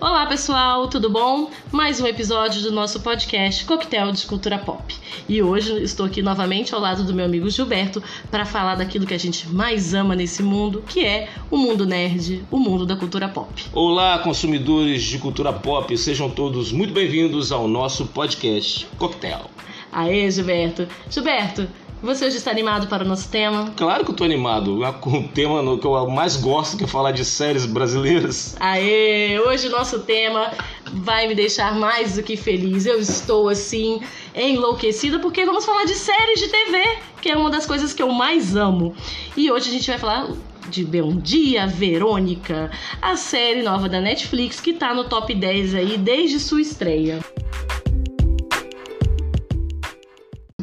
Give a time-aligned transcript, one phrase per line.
[0.00, 1.50] Olá pessoal, tudo bom?
[1.70, 4.96] Mais um episódio do nosso podcast Coquetel de Cultura Pop.
[5.28, 9.12] E hoje estou aqui novamente ao lado do meu amigo Gilberto para falar daquilo que
[9.12, 13.28] a gente mais ama nesse mundo, que é o mundo nerd, o mundo da cultura
[13.28, 13.62] pop.
[13.74, 19.50] Olá, consumidores de cultura pop, sejam todos muito bem-vindos ao nosso podcast Coquetel.
[19.92, 20.88] Aê, Gilberto.
[21.10, 21.68] Gilberto,
[22.02, 23.72] você hoje está animado para o nosso tema?
[23.76, 24.80] Claro que eu tô animado.
[24.80, 28.56] O tema que eu mais gosto que é falar de séries brasileiras.
[28.58, 30.50] Aê, hoje o nosso tema
[30.92, 32.86] vai me deixar mais do que feliz.
[32.86, 34.00] Eu estou assim
[34.34, 36.82] enlouquecida porque vamos falar de séries de TV,
[37.20, 38.94] que é uma das coisas que eu mais amo.
[39.36, 40.28] E hoje a gente vai falar
[40.68, 42.70] de Bom Dia Verônica,
[43.02, 47.18] a série nova da Netflix que tá no top 10 aí desde sua estreia.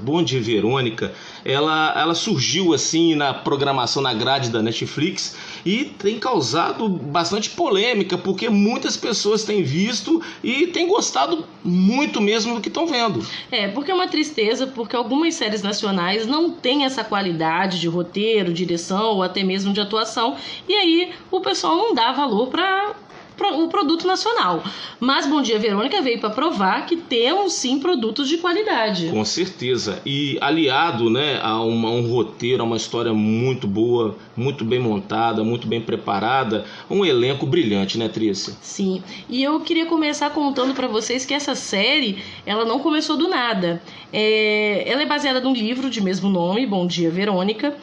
[0.07, 1.13] Bom Dia Verônica,
[1.47, 8.17] ela, ela surgiu assim na programação na grade da Netflix e tem causado bastante polêmica
[8.17, 13.25] porque muitas pessoas têm visto e têm gostado muito mesmo do que estão vendo.
[13.49, 18.51] É, porque é uma tristeza, porque algumas séries nacionais não têm essa qualidade de roteiro,
[18.51, 20.35] direção ou até mesmo de atuação,
[20.67, 22.93] e aí o pessoal não dá valor para
[23.37, 24.63] o produto nacional.
[24.99, 29.09] Mas Bom Dia Verônica veio para provar que temos sim produtos de qualidade.
[29.09, 30.01] Com certeza.
[30.05, 35.43] E aliado né, a, uma, um roteiro, a uma história muito boa, muito bem montada,
[35.43, 38.53] muito bem preparada, um elenco brilhante, né, Trícia?
[38.61, 39.03] Sim.
[39.29, 43.81] E eu queria começar contando para vocês que essa série, ela não começou do nada.
[44.11, 47.75] É, ela é baseada num livro de mesmo nome, Bom Dia Verônica,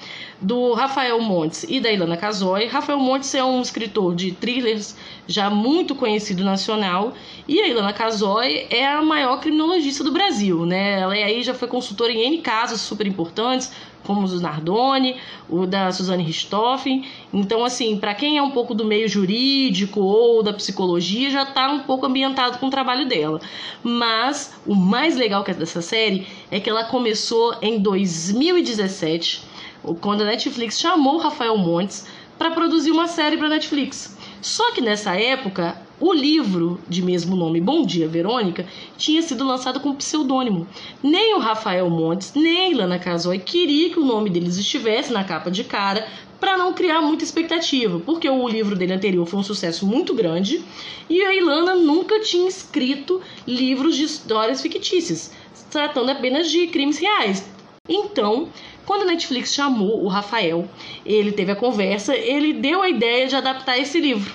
[0.44, 2.66] do Rafael Montes e da Ilana Casoy.
[2.66, 4.94] Rafael Montes é um escritor de thrillers
[5.26, 7.14] já muito conhecido nacional
[7.48, 11.00] e a Ilana Casoy é a maior criminologista do Brasil, né?
[11.00, 13.72] Ela aí já foi consultora em N casos super importantes,
[14.04, 15.16] como o Nardoni,
[15.48, 17.06] o da Suzane Richthofen.
[17.32, 21.70] Então, assim, para quem é um pouco do meio jurídico ou da psicologia, já está
[21.70, 23.40] um pouco ambientado com o trabalho dela.
[23.82, 29.53] Mas o mais legal é dessa série é que ela começou em 2017,
[30.00, 32.06] quando a Netflix chamou Rafael Montes
[32.38, 34.16] para produzir uma série para Netflix.
[34.40, 39.80] Só que nessa época, o livro de mesmo nome, Bom Dia Verônica, tinha sido lançado
[39.80, 40.66] com pseudônimo.
[41.02, 45.24] Nem o Rafael Montes, nem a Ilana Casoy queria que o nome deles estivesse na
[45.24, 46.06] capa de cara
[46.40, 50.62] para não criar muita expectativa, porque o livro dele anterior foi um sucesso muito grande
[51.08, 55.32] e a Ilana nunca tinha escrito livros de histórias fictícias,
[55.70, 57.48] tratando apenas de crimes reais.
[57.88, 58.48] Então,
[58.86, 60.68] quando a Netflix chamou o Rafael,
[61.04, 64.32] ele teve a conversa, ele deu a ideia de adaptar esse livro.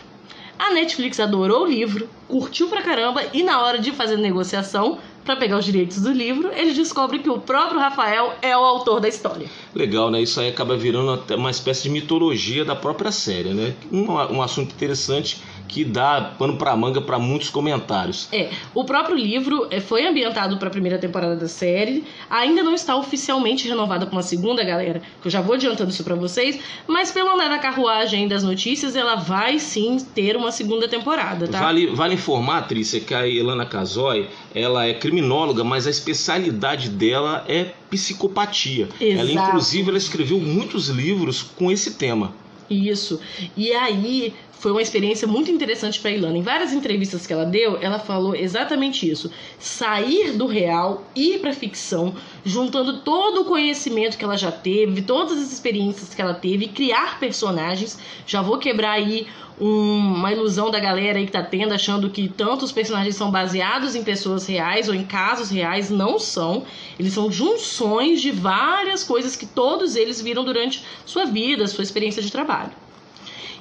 [0.58, 5.36] A Netflix adorou o livro, curtiu pra caramba e na hora de fazer negociação para
[5.36, 9.08] pegar os direitos do livro, eles descobrem que o próprio Rafael é o autor da
[9.08, 9.48] história.
[9.76, 10.22] Legal, né?
[10.22, 13.76] Isso aí acaba virando até uma espécie de mitologia da própria série, né?
[13.92, 15.40] Um, um assunto interessante
[15.70, 18.28] que dá pano para manga para muitos comentários.
[18.34, 22.74] É, o próprio livro é, foi ambientado para a primeira temporada da série, ainda não
[22.74, 26.60] está oficialmente renovado com uma segunda, galera, que eu já vou adiantando isso para vocês,
[26.88, 31.60] mas pelo andar da carruagem das notícias, ela vai sim ter uma segunda temporada, tá?
[31.60, 37.46] Vale, vale informar, Trícia, que a Elana Casoy, ela é criminóloga, mas a especialidade dela
[37.48, 38.90] é psicopatia.
[39.00, 39.22] Exato.
[39.22, 42.34] Ela inclusive ela escreveu muitos livros com esse tema.
[42.70, 43.20] Isso.
[43.58, 46.38] E aí foi uma experiência muito interessante para Ilana.
[46.38, 51.54] Em várias entrevistas que ela deu, ela falou exatamente isso: sair do real, ir para
[51.54, 56.68] ficção, juntando todo o conhecimento que ela já teve, todas as experiências que ela teve,
[56.68, 57.98] criar personagens.
[58.28, 59.28] Já vou quebrar aí
[59.58, 63.96] um, uma ilusão da galera aí que tá tendo, achando que tantos personagens são baseados
[63.96, 65.90] em pessoas reais ou em casos reais.
[65.90, 66.66] Não são.
[67.00, 72.22] Eles são junções de várias coisas que todos eles viram durante sua vida, sua experiência
[72.22, 72.89] de trabalho.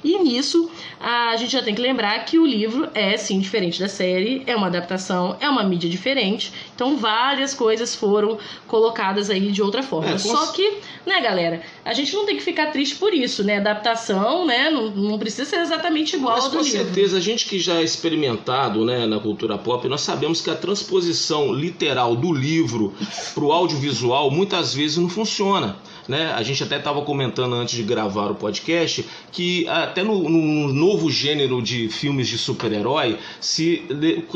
[0.03, 3.87] E nisso, a gente já tem que lembrar que o livro é sim diferente da
[3.87, 6.51] série, é uma adaptação, é uma mídia diferente.
[6.73, 8.37] Então, várias coisas foram
[8.67, 10.11] colocadas aí de outra forma.
[10.11, 13.57] É, Só que, né, galera, a gente não tem que ficar triste por isso, né?
[13.57, 16.83] Adaptação, né, não, não precisa ser exatamente igual Mas ao do com livro.
[16.83, 20.55] certeza, a gente que já é experimentado né, na cultura pop, nós sabemos que a
[20.55, 22.93] transposição literal do livro
[23.33, 25.77] para o audiovisual muitas vezes não funciona.
[26.09, 26.33] Né?
[26.33, 31.11] A gente até estava comentando antes de gravar o podcast que até no, no novo
[31.11, 33.83] gênero de filmes de super-herói, se,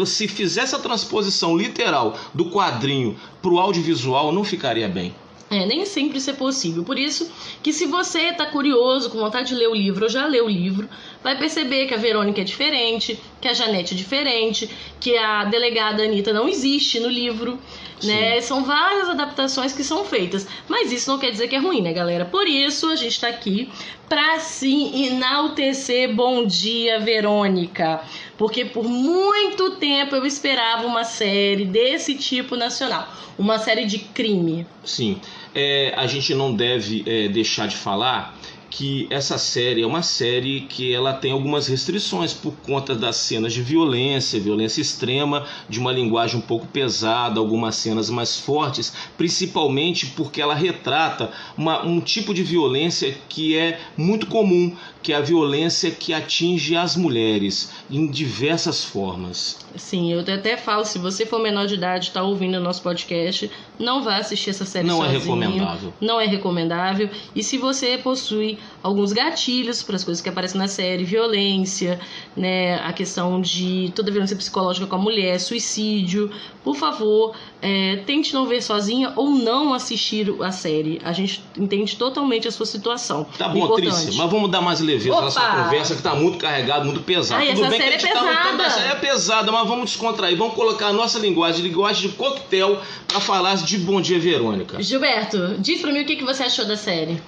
[0.06, 5.16] se fizesse a transposição literal do quadrinho para o audiovisual, não ficaria bem.
[5.54, 6.84] É, nem sempre isso é possível.
[6.84, 7.30] Por isso
[7.62, 10.50] que se você está curioso, com vontade de ler o livro, ou já leu o
[10.50, 10.90] livro,
[11.24, 14.70] vai perceber que a Verônica é diferente, que a Janete é diferente,
[15.00, 17.60] que a delegada Anitta não existe no livro.
[18.04, 18.42] né?
[18.42, 21.94] São várias adaptações que são feitas, mas isso não quer dizer que é ruim, né,
[21.94, 22.26] galera?
[22.26, 23.70] Por isso a gente tá aqui
[24.10, 28.02] pra sim enaltecer Bom Dia Verônica,
[28.38, 33.08] porque por muito tempo eu esperava uma série desse tipo nacional,
[33.40, 34.68] uma série de crime.
[34.84, 35.20] Sim,
[35.56, 38.38] é, a gente não deve é, deixar de falar
[38.74, 43.54] que essa série é uma série que ela tem algumas restrições por conta das cenas
[43.54, 50.08] de violência, violência extrema, de uma linguagem um pouco pesada, algumas cenas mais fortes, principalmente
[50.08, 55.22] porque ela retrata uma, um tipo de violência que é muito comum, que é a
[55.22, 59.60] violência que atinge as mulheres em diversas formas.
[59.76, 62.82] Sim, eu até falo, se você for menor de idade e está ouvindo o nosso
[62.82, 65.20] podcast, não vá assistir essa série Não é sozinho.
[65.20, 65.94] recomendável.
[66.00, 67.10] Não é recomendável.
[67.36, 72.00] E se você possui alguns gatilhos para as coisas que aparecem na série, violência,
[72.36, 76.30] né, a questão de toda a violência psicológica com a mulher, suicídio,
[76.64, 81.00] por favor, é, tente não ver sozinha ou não assistir a série.
[81.04, 83.26] A gente entende totalmente a sua situação.
[83.38, 84.04] Tá bom, Importante.
[84.04, 85.26] Trícia, mas vamos dar mais leveza Opa!
[85.26, 87.42] nessa conversa que tá muito carregado, muito pesado.
[87.42, 88.64] Ai, Tudo essa bem série que a é gente tá lutando, pesada.
[88.64, 92.82] essa série é pesada, mas vamos descontrair, vamos colocar a nossa linguagem, linguagem de coquetel,
[93.08, 94.82] para falar de Bom Dia Verônica.
[94.82, 97.22] Gilberto, diz pra mim o que, que você achou da série.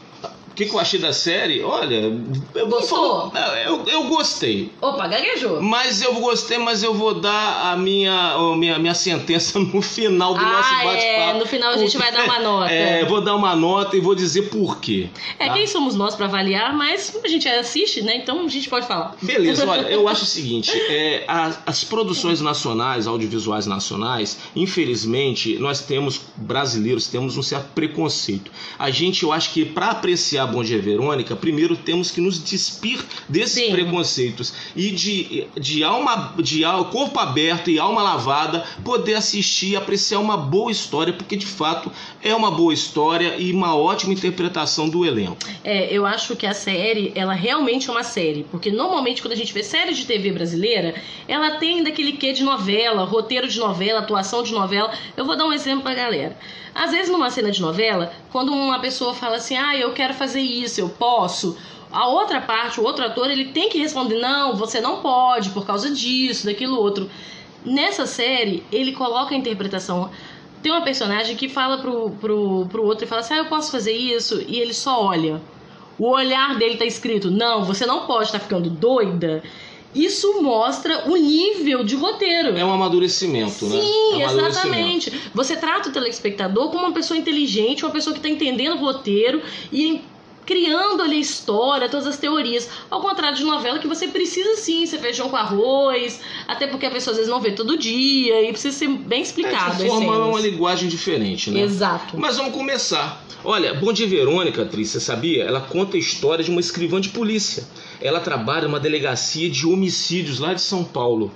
[0.56, 1.62] O que, que eu achei da série?
[1.62, 1.96] Olha,
[2.56, 4.72] eu vou falar- eu, eu gostei.
[4.82, 5.62] Opa, gaguejou.
[5.62, 10.34] Mas eu gostei, mas eu vou dar a minha, a minha, minha sentença no final
[10.34, 11.02] do nosso Ah, bate-papo.
[11.02, 11.34] é.
[11.34, 12.72] No final a gente vai dar uma nota.
[12.72, 15.10] É, eu vou dar uma nota e vou dizer por quê.
[15.38, 15.54] É, tá?
[15.56, 18.16] quem somos nós pra avaliar, mas a gente assiste, né?
[18.16, 19.14] Então a gente pode falar.
[19.22, 25.82] Beleza, olha, eu acho o seguinte: é, a- as produções nacionais, audiovisuais nacionais, infelizmente, nós
[25.82, 28.50] temos, brasileiros, temos um certo preconceito.
[28.80, 33.04] A gente, eu acho que para apreciar Bom Dia Verônica, primeiro temos que nos despir
[33.28, 33.72] desses Sim.
[33.72, 40.20] preconceitos e de, de alma, de corpo aberto e alma lavada, poder assistir e apreciar
[40.20, 45.06] uma boa história, porque de fato é uma boa história e uma ótima interpretação do
[45.06, 45.38] elenco.
[45.64, 48.46] É, eu acho que a série, ela realmente é uma série.
[48.52, 50.96] Porque normalmente quando a gente vê série de TV brasileira,
[51.28, 54.92] ela tem daquele quê de novela, roteiro de novela, atuação de novela.
[55.16, 56.38] Eu vou dar um exemplo pra galera.
[56.74, 60.42] Às vezes numa cena de novela, quando uma pessoa fala assim, ah, eu quero fazer
[60.42, 61.58] isso, eu posso.
[61.90, 65.66] A outra parte, o outro ator, ele tem que responder, não, você não pode, por
[65.66, 67.10] causa disso, daquilo outro.
[67.64, 70.12] Nessa série, ele coloca a interpretação.
[70.62, 73.72] Tem uma personagem que fala pro, pro, pro outro e fala assim: Ah, eu posso
[73.72, 74.44] fazer isso?
[74.46, 75.42] E ele só olha.
[75.98, 79.42] O olhar dele tá escrito: Não, você não pode estar ficando doida.
[79.96, 82.50] Isso mostra o nível de roteiro.
[82.58, 83.82] É um amadurecimento, né?
[83.82, 85.22] Sim, É um exatamente.
[85.34, 89.42] Você trata o telespectador como uma pessoa inteligente, uma pessoa que está entendendo o roteiro
[89.72, 90.02] e
[90.46, 92.70] criando ali a história, todas as teorias.
[92.90, 96.92] Ao contrário de novela, que você precisa sim ser feijão com arroz, até porque a
[96.92, 99.82] pessoa às vezes não vê todo dia e precisa ser bem explicado.
[99.82, 100.28] É, as forma cenas.
[100.28, 101.62] uma linguagem diferente, né?
[101.62, 102.18] Exato.
[102.20, 103.26] Mas vamos começar.
[103.44, 105.44] Olha, Bom Dia Verônica, atriz, você sabia?
[105.44, 107.64] Ela conta a história de uma escrivã de polícia.
[108.02, 111.32] Ela trabalha numa delegacia de homicídios lá de São Paulo.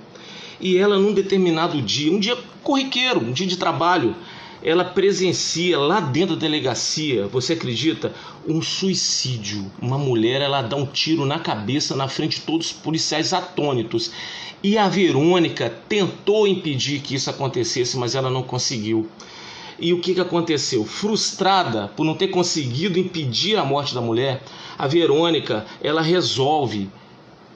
[0.59, 4.15] E ela, num determinado dia, um dia corriqueiro, um dia de trabalho,
[4.61, 8.13] ela presencia lá dentro da delegacia, você acredita?
[8.45, 9.71] Um suicídio.
[9.81, 14.11] Uma mulher, ela dá um tiro na cabeça na frente de todos os policiais atônitos.
[14.61, 19.09] E a Verônica tentou impedir que isso acontecesse, mas ela não conseguiu.
[19.79, 20.83] E o que, que aconteceu?
[20.83, 24.43] Frustrada por não ter conseguido impedir a morte da mulher,
[24.79, 26.89] a Verônica ela resolve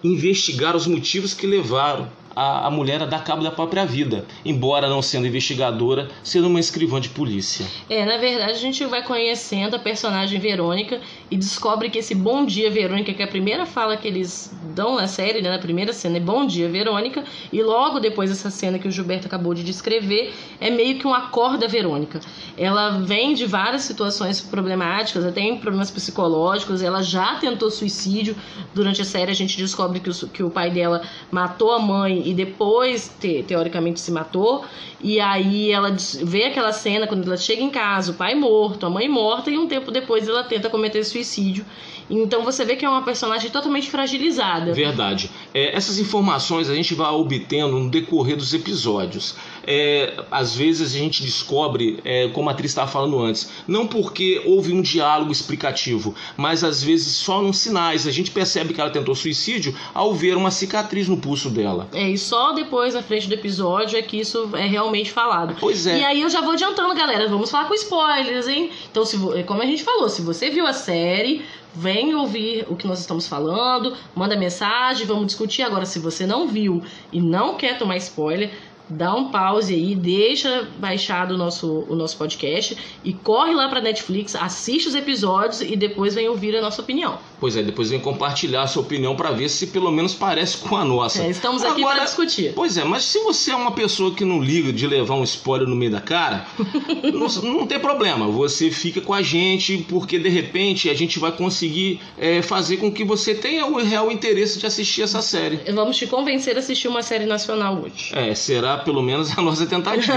[0.04, 4.90] investigar os motivos que levaram a, a mulher a dar cabo da própria vida, embora
[4.90, 7.66] não sendo investigadora, sendo uma escrivã de polícia.
[7.90, 11.00] É, na verdade a gente vai conhecendo a personagem Verônica
[11.30, 14.96] e descobre que esse Bom Dia Verônica, que é a primeira fala que eles dão
[14.96, 18.80] na série, né, na primeira cena, é Bom Dia Verônica, e logo depois essa cena
[18.80, 22.20] que o Gilberto acabou de descrever, é meio que um acorda Verônica.
[22.58, 28.36] Ela vem de várias situações problemáticas, até em problemas psicológicos, ela já tentou suicídio.
[28.74, 32.23] Durante a série a gente descobre que o, que o pai dela matou a mãe
[32.24, 34.64] e depois, te- teoricamente, se matou.
[35.02, 38.90] E aí ela vê aquela cena quando ela chega em casa, o pai morto, a
[38.90, 41.66] mãe morta, e um tempo depois ela tenta cometer suicídio.
[42.10, 44.74] Então você vê que é uma personagem totalmente fragilizada.
[44.74, 45.30] Verdade.
[45.54, 49.36] É, essas informações a gente vai obtendo no decorrer dos episódios.
[49.66, 54.42] É, às vezes a gente descobre, é, como a atriz estava falando antes, não porque
[54.46, 58.06] houve um diálogo explicativo, mas às vezes só nos sinais.
[58.08, 61.88] A gente percebe que ela tentou suicídio ao ver uma cicatriz no pulso dela.
[61.94, 65.56] É, e só depois, na frente do episódio, é que isso é realmente falado.
[65.60, 66.00] Pois é.
[66.00, 67.28] E aí eu já vou adiantando, galera.
[67.28, 68.70] Vamos falar com spoilers, hein?
[68.92, 71.44] Então, se, vo- como a gente falou, se você viu a série,
[71.76, 75.62] vem ouvir o que nós estamos falando, manda mensagem, vamos discutir.
[75.64, 78.52] Agora, se você não viu e não quer tomar spoiler,
[78.94, 83.82] dá um pause aí, deixa baixado o nosso, o nosso podcast e corre lá para
[83.82, 87.18] Netflix, assiste os episódios e depois vem ouvir a nossa opinião.
[87.44, 90.78] Pois é, depois vem compartilhar a sua opinião para ver se pelo menos parece com
[90.78, 91.24] a nossa.
[91.24, 92.54] É, estamos aqui para discutir.
[92.56, 95.68] Pois é, mas se você é uma pessoa que não liga de levar um spoiler
[95.68, 96.46] no meio da cara,
[97.14, 98.28] não, não, tem problema.
[98.28, 102.90] Você fica com a gente porque de repente a gente vai conseguir é, fazer com
[102.90, 105.60] que você tenha o real interesse de assistir essa série.
[105.74, 108.14] Vamos te convencer a assistir uma série nacional hoje.
[108.16, 110.14] É, será pelo menos a nossa tentativa.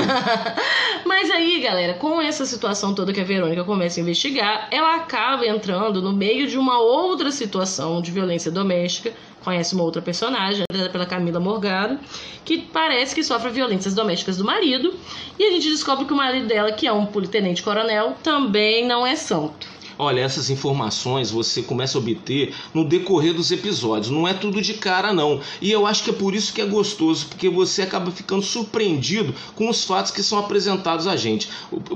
[1.04, 5.44] Mas aí, galera, com essa situação toda que a Verônica começa a investigar, ela acaba
[5.44, 9.12] entrando no meio de uma outra situação de violência doméstica.
[9.42, 11.98] Conhece uma outra personagem, pela Camila Morgado,
[12.44, 14.94] que parece que sofre violências domésticas do marido.
[15.38, 19.06] E a gente descobre que o marido dela, que é um tenente coronel, também não
[19.06, 19.76] é santo.
[19.98, 24.10] Olha, essas informações você começa a obter no decorrer dos episódios.
[24.10, 25.40] Não é tudo de cara, não.
[25.60, 29.34] E eu acho que é por isso que é gostoso, porque você acaba ficando surpreendido
[29.54, 31.48] com os fatos que são apresentados a gente.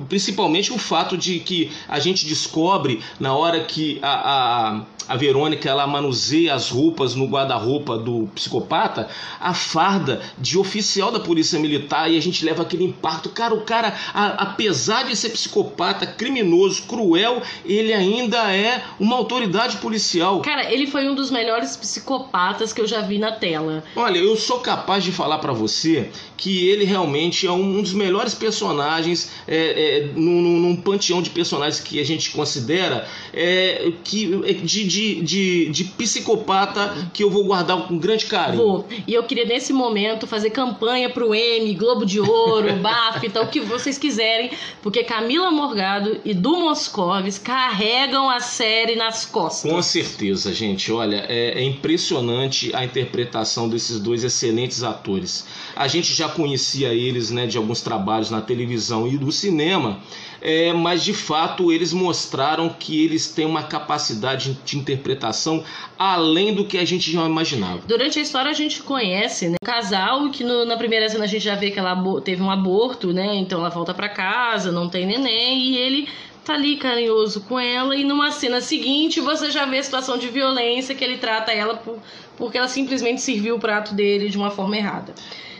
[0.09, 5.69] Principalmente o fato de que a gente descobre na hora que a, a a Verônica
[5.69, 9.09] ela manuseia as roupas no guarda-roupa do psicopata,
[9.41, 13.29] a farda de oficial da polícia militar e a gente leva aquele impacto.
[13.31, 19.79] Cara, o cara, a, apesar de ser psicopata, criminoso, cruel, ele ainda é uma autoridade
[19.79, 20.41] policial.
[20.43, 23.83] Cara, ele foi um dos melhores psicopatas que eu já vi na tela.
[23.97, 28.35] Olha, eu sou capaz de falar para você que ele realmente é um dos melhores
[28.35, 34.53] personagens é, é, num, num, panteão de personagens que a gente considera é, que, é,
[34.55, 38.63] de, de de, de, de psicopata que eu vou guardar com grande carinho.
[38.63, 38.89] Vou.
[39.07, 43.61] E eu queria, nesse momento, fazer campanha pro M, Globo de Ouro, BAFTA, o que
[43.61, 44.51] vocês quiserem,
[44.83, 49.71] porque Camila Morgado e Du Moscovis carregam a série nas costas.
[49.71, 50.93] Com certeza, gente.
[50.93, 55.47] Olha, é, é impressionante a interpretação desses dois excelentes atores.
[55.81, 59.99] A gente já conhecia eles né, de alguns trabalhos na televisão e do cinema,
[60.43, 65.65] é, mas de fato eles mostraram que eles têm uma capacidade de interpretação
[65.99, 67.81] além do que a gente já imaginava.
[67.87, 71.27] Durante a história a gente conhece né, um casal que no, na primeira cena a
[71.27, 73.37] gente já vê que ela teve um aborto, né?
[73.37, 76.09] Então ela volta para casa, não tem neném e ele
[76.45, 80.29] tá ali carinhoso com ela e numa cena seguinte você já vê a situação de
[80.29, 81.99] violência que ele trata ela por,
[82.37, 85.15] porque ela simplesmente serviu o prato dele de uma forma errada.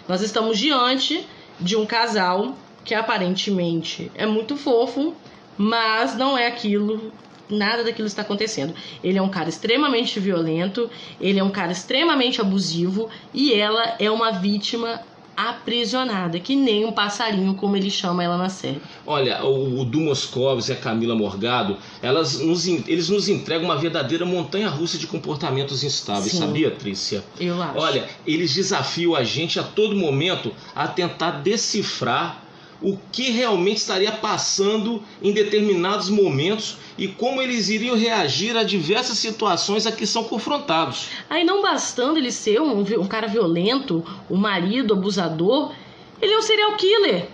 [0.09, 1.27] Nós estamos diante
[1.61, 5.15] de um casal que aparentemente é muito fofo,
[5.57, 7.13] mas não é aquilo
[7.51, 8.75] nada daquilo está acontecendo.
[9.03, 10.89] Ele é um cara extremamente violento,
[11.21, 15.01] ele é um cara extremamente abusivo e ela é uma vítima
[15.49, 18.81] aprisionada, que nem um passarinho, como ele chama ela na série.
[19.07, 23.77] Olha, o, o Du Moscovis e a Camila Morgado, elas nos, eles nos entregam uma
[23.77, 27.25] verdadeira montanha-russa de comportamentos instáveis, Sim, sabia, Trícia?
[27.39, 27.79] Eu acho.
[27.79, 32.50] Olha, eles desafiam a gente a todo momento a tentar decifrar
[32.83, 39.19] o que realmente estaria passando em determinados momentos e como eles iriam reagir a diversas
[39.19, 41.09] situações a que são confrontados.
[41.29, 45.73] Aí não bastando ele ser um, um cara violento, um marido abusador,
[46.21, 47.29] ele é um serial killer.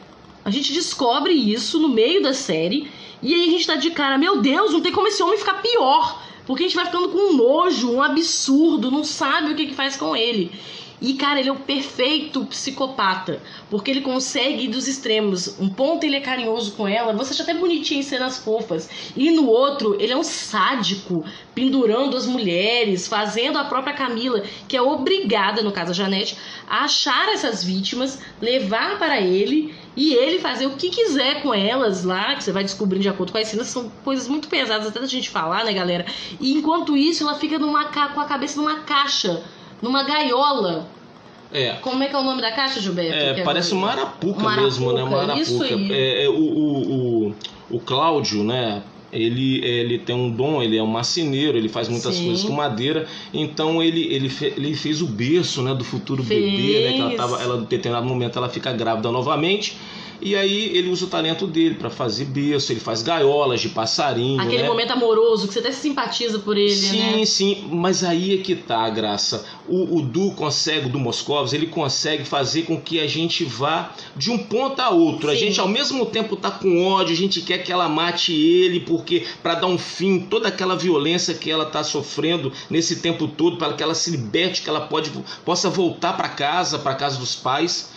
[0.44, 2.90] A gente descobre isso no meio da série
[3.22, 5.62] e aí a gente tá de cara, meu Deus, não tem como esse homem ficar
[5.62, 6.22] pior.
[6.46, 9.74] Porque a gente vai ficando com um nojo, um absurdo, não sabe o que, que
[9.74, 10.52] faz com ele.
[11.00, 15.58] E, cara, ele é o perfeito psicopata, porque ele consegue ir dos extremos.
[15.60, 18.88] Um ponto ele é carinhoso com ela, você acha até bonitinho em cenas fofas.
[19.14, 21.24] E no outro, ele é um sádico,
[21.54, 26.36] pendurando as mulheres, fazendo a própria Camila, que é obrigada, no caso a Janete,
[26.68, 32.04] a achar essas vítimas, levar para ele e ele fazer o que quiser com elas
[32.04, 35.00] lá, que você vai descobrindo de acordo com as cenas, são coisas muito pesadas até
[35.00, 36.04] da gente falar, né, galera?
[36.38, 39.42] E enquanto isso, ela fica numa com a cabeça numa caixa
[39.80, 40.88] numa gaiola.
[41.52, 41.73] É.
[41.80, 43.14] Como é que é o nome da caixa, Gilberto?
[43.14, 45.02] É, parece uma arapuca, uma mesmo, né?
[45.02, 45.40] Uma arapuca.
[45.40, 45.92] Isso aí.
[45.92, 47.35] É, é, o, o, o,
[47.71, 48.83] o Cláudio, né?
[49.12, 52.26] Ele, ele tem um dom, ele é um marceneiro, ele faz muitas Sim.
[52.26, 53.06] coisas com madeira.
[53.33, 56.45] Então ele, ele, fe, ele fez o berço né, do futuro fez.
[56.45, 56.92] bebê, né?
[56.92, 59.78] Que ela tava, ela, em determinado momento ela fica grávida novamente.
[60.20, 64.40] E aí ele usa o talento dele para fazer berço, ele faz gaiolas de passarinho.
[64.40, 64.68] Aquele né?
[64.68, 67.25] momento amoroso que você até simpatiza por ele, sim, né?
[67.25, 69.44] Sim, mas aí é que tá a graça.
[69.68, 73.92] O, o Du consegue, o Du Moscovos, ele consegue fazer com que a gente vá
[74.16, 75.28] de um ponto a outro.
[75.28, 75.35] Sim.
[75.35, 78.80] A gente ao mesmo tempo tá com ódio, a gente quer que ela mate ele,
[78.80, 83.56] porque para dar um fim toda aquela violência que ela tá sofrendo nesse tempo todo,
[83.56, 85.11] para que ela se liberte, que ela pode,
[85.44, 87.90] possa voltar para casa, para casa dos pais.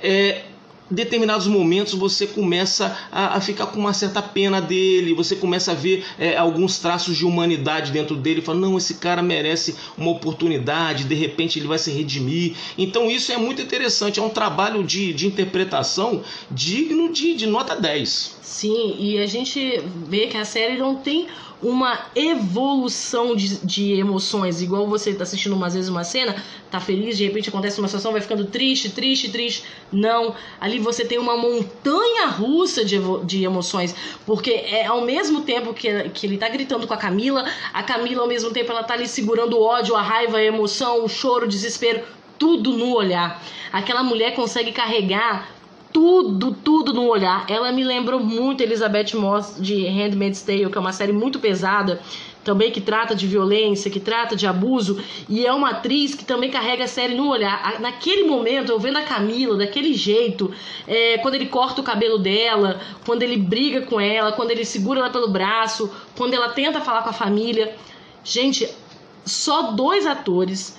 [0.00, 0.42] É,
[0.90, 5.74] determinados momentos você começa a, a, ficar com uma certa pena dele, você começa a
[5.74, 11.04] ver é, alguns traços de humanidade dentro dele, fala, não, esse cara merece uma oportunidade,
[11.04, 12.54] de repente ele vai se redimir.
[12.76, 17.74] Então isso é muito interessante, é um trabalho de, de interpretação digno de, de nota
[17.74, 18.38] 10.
[18.42, 21.26] Sim, e a gente vê que a série não tem
[21.64, 26.36] uma evolução de, de emoções, igual você tá assistindo umas vezes uma cena,
[26.70, 29.64] tá feliz, de repente acontece uma situação, vai ficando triste, triste, triste.
[29.90, 33.94] Não, ali você tem uma montanha russa de, de emoções,
[34.26, 38.22] porque é ao mesmo tempo que, que ele tá gritando com a Camila, a Camila
[38.22, 41.46] ao mesmo tempo ela tá ali segurando o ódio, a raiva, a emoção, o choro,
[41.46, 42.02] o desespero,
[42.38, 43.42] tudo no olhar.
[43.72, 45.48] Aquela mulher consegue carregar
[45.94, 47.46] tudo, tudo no olhar.
[47.48, 52.00] Ela me lembrou muito Elizabeth Moss de Handmaid's Tale, que é uma série muito pesada,
[52.42, 56.50] também que trata de violência, que trata de abuso, e é uma atriz que também
[56.50, 57.80] carrega a série no olhar.
[57.80, 60.52] Naquele momento, eu vendo a Camila daquele jeito,
[60.84, 64.98] é, quando ele corta o cabelo dela, quando ele briga com ela, quando ele segura
[64.98, 67.72] ela pelo braço, quando ela tenta falar com a família.
[68.24, 68.68] Gente,
[69.24, 70.76] só dois atores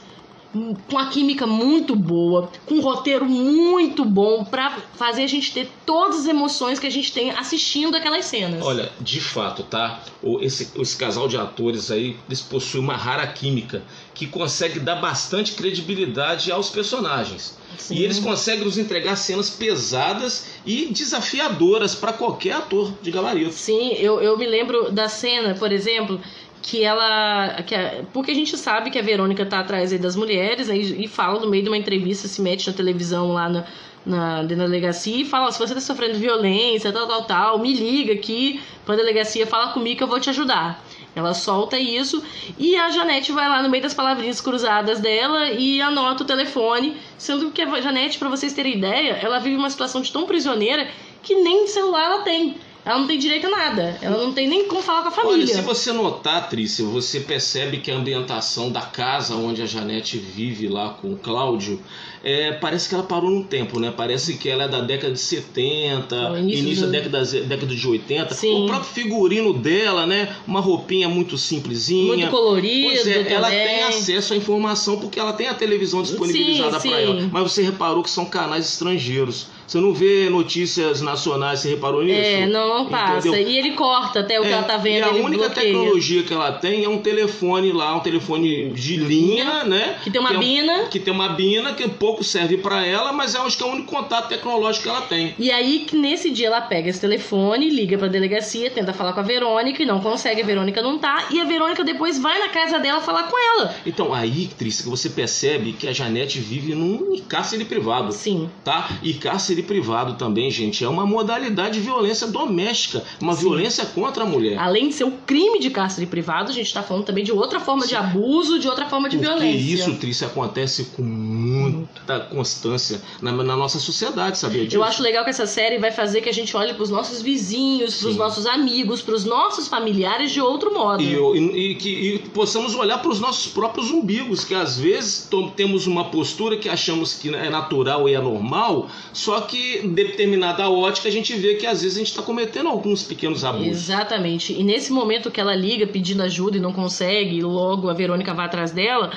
[0.90, 5.70] com a química muito boa, com um roteiro muito bom para fazer a gente ter
[5.86, 8.64] todas as emoções que a gente tem assistindo aquelas cenas.
[8.64, 10.02] Olha, de fato, tá?
[10.42, 13.84] Esse, esse casal de atores aí, eles possuem uma rara química
[14.14, 17.58] que consegue dar bastante credibilidade aos personagens.
[17.78, 17.96] Sim.
[17.96, 23.52] E eles conseguem nos entregar cenas pesadas e desafiadoras para qualquer ator de gabarito.
[23.52, 26.22] Sim, eu, eu me lembro da cena, por exemplo,
[26.66, 27.62] que ela.
[27.62, 31.08] Que a, porque a gente sabe que a Verônica tá atrás das mulheres aí, e
[31.08, 33.66] fala no meio de uma entrevista, se mete na televisão lá na,
[34.04, 38.14] na, na delegacia e fala: se você tá sofrendo violência, tal, tal, tal, me liga
[38.14, 40.84] aqui pra delegacia, fala comigo que eu vou te ajudar.
[41.16, 42.22] Ela solta isso
[42.58, 46.98] e a Janete vai lá no meio das palavrinhas cruzadas dela e anota o telefone,
[47.16, 50.88] sendo que a Janete, para vocês terem ideia, ela vive uma situação de tão prisioneira
[51.22, 52.58] que nem celular ela tem.
[52.86, 53.98] Ela não tem direito a nada.
[54.00, 55.44] Ela não tem nem como falar com a família.
[55.44, 60.20] Olha, se você notar, Trícia, você percebe que a ambientação da casa onde a Janete
[60.20, 61.82] vive lá com o Cláudio,
[62.24, 63.92] é, parece que ela parou no tempo, né?
[63.96, 66.92] Parece que ela é da década de 70, início, início do...
[66.92, 68.34] da década, década de 80.
[68.36, 68.66] Sim.
[68.66, 70.36] O próprio figurino dela, né?
[70.46, 72.16] Uma roupinha muito simplesinha.
[72.16, 72.88] Muito colorido.
[72.88, 77.30] Pois é, ela tem acesso à informação porque ela tem a televisão disponibilizada para ela.
[77.32, 79.48] Mas você reparou que são canais estrangeiros.
[79.68, 82.20] Você não vê notícias nacionais, você reparou nisso?
[82.20, 83.28] É, não, não passa.
[83.28, 83.48] Entendeu?
[83.48, 85.00] E ele corta até o é, que ela tá vendo.
[85.00, 85.74] E a única bloqueia.
[85.74, 89.98] tecnologia que ela tem é um telefone lá, um telefone de linha, né?
[90.04, 90.74] Que tem uma que bina.
[90.74, 93.64] É um, que tem uma bina, que pouco serve para ela, mas é acho que
[93.64, 95.34] é o único contato tecnológico que ela tem.
[95.38, 99.20] E aí que nesse dia ela pega esse telefone, liga pra delegacia, tenta falar com
[99.20, 101.28] a Verônica e não consegue, a Verônica não tá.
[101.32, 103.76] E a Verônica depois vai na casa dela falar com ela.
[103.86, 108.12] Então aí, Trícia, que você percebe que a Janete vive num cárcere privado.
[108.12, 108.50] Sim.
[108.64, 108.90] Tá?
[109.02, 113.42] E cárcere privado também gente, é uma modalidade de violência doméstica, uma Sim.
[113.42, 114.58] violência contra a mulher.
[114.58, 117.60] Além de ser um crime de cárcere privado, a gente está falando também de outra
[117.60, 117.90] forma Sim.
[117.90, 119.74] de abuso, de outra forma de Porque violência.
[119.74, 124.78] isso, Trícia, acontece com muita constância na, na, nossa sociedade, sabia disso?
[124.78, 127.22] Eu acho legal que essa série vai fazer que a gente olhe para os nossos
[127.22, 131.02] vizinhos, para os nossos amigos, para os nossos familiares de outro modo.
[131.02, 135.30] E, e, e que e possamos olhar para os nossos próprios umbigos, que às vezes
[135.56, 140.70] temos uma postura que achamos que é natural e é normal, só que determinado determinada
[140.70, 143.68] ótica, a gente vê que às vezes a gente está cometendo alguns pequenos abusos.
[143.68, 144.54] Exatamente.
[144.54, 148.34] E nesse momento que ela liga pedindo ajuda e não consegue, e logo a Verônica
[148.34, 149.12] vai atrás dela,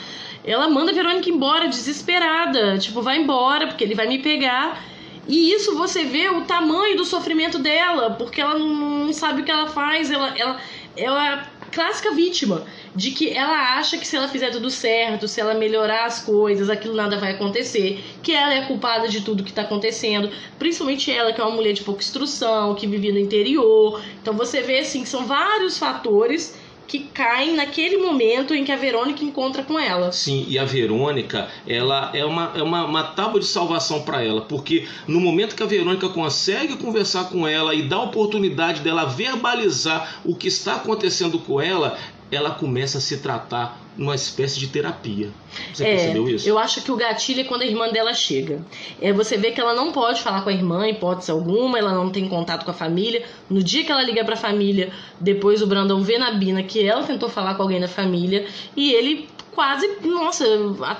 [0.44, 2.78] ela manda a Verônica embora desesperada.
[2.78, 4.84] Tipo, vai embora porque ele vai me pegar.
[5.26, 9.50] E isso você vê o tamanho do sofrimento dela, porque ela não sabe o que
[9.50, 10.56] ela faz, ela, ela,
[10.96, 15.54] ela clássica vítima de que ela acha que se ela fizer tudo certo, se ela
[15.54, 19.62] melhorar as coisas, aquilo nada vai acontecer, que ela é culpada de tudo que está
[19.62, 24.02] acontecendo, principalmente ela que é uma mulher de pouca instrução, que vive no interior.
[24.20, 26.56] Então você vê assim que são vários fatores
[26.88, 30.10] que caem naquele momento em que a Verônica encontra com ela.
[30.10, 34.40] Sim, e a Verônica, ela é uma, é uma, uma tábua de salvação para ela,
[34.40, 39.04] porque no momento que a Verônica consegue conversar com ela e dá a oportunidade dela
[39.04, 41.98] verbalizar o que está acontecendo com ela,
[42.30, 45.30] ela começa a se tratar numa espécie de terapia.
[45.74, 46.48] Você é, percebeu isso?
[46.48, 48.62] Eu acho que o gatilho é quando a irmã dela chega.
[49.00, 52.10] É, você vê que ela não pode falar com a irmã, hipótese alguma, ela não
[52.10, 53.24] tem contato com a família.
[53.50, 57.02] No dia que ela liga pra família, depois o Brandão vê na Bina que ela
[57.02, 60.44] tentou falar com alguém da família e ele quase, nossa,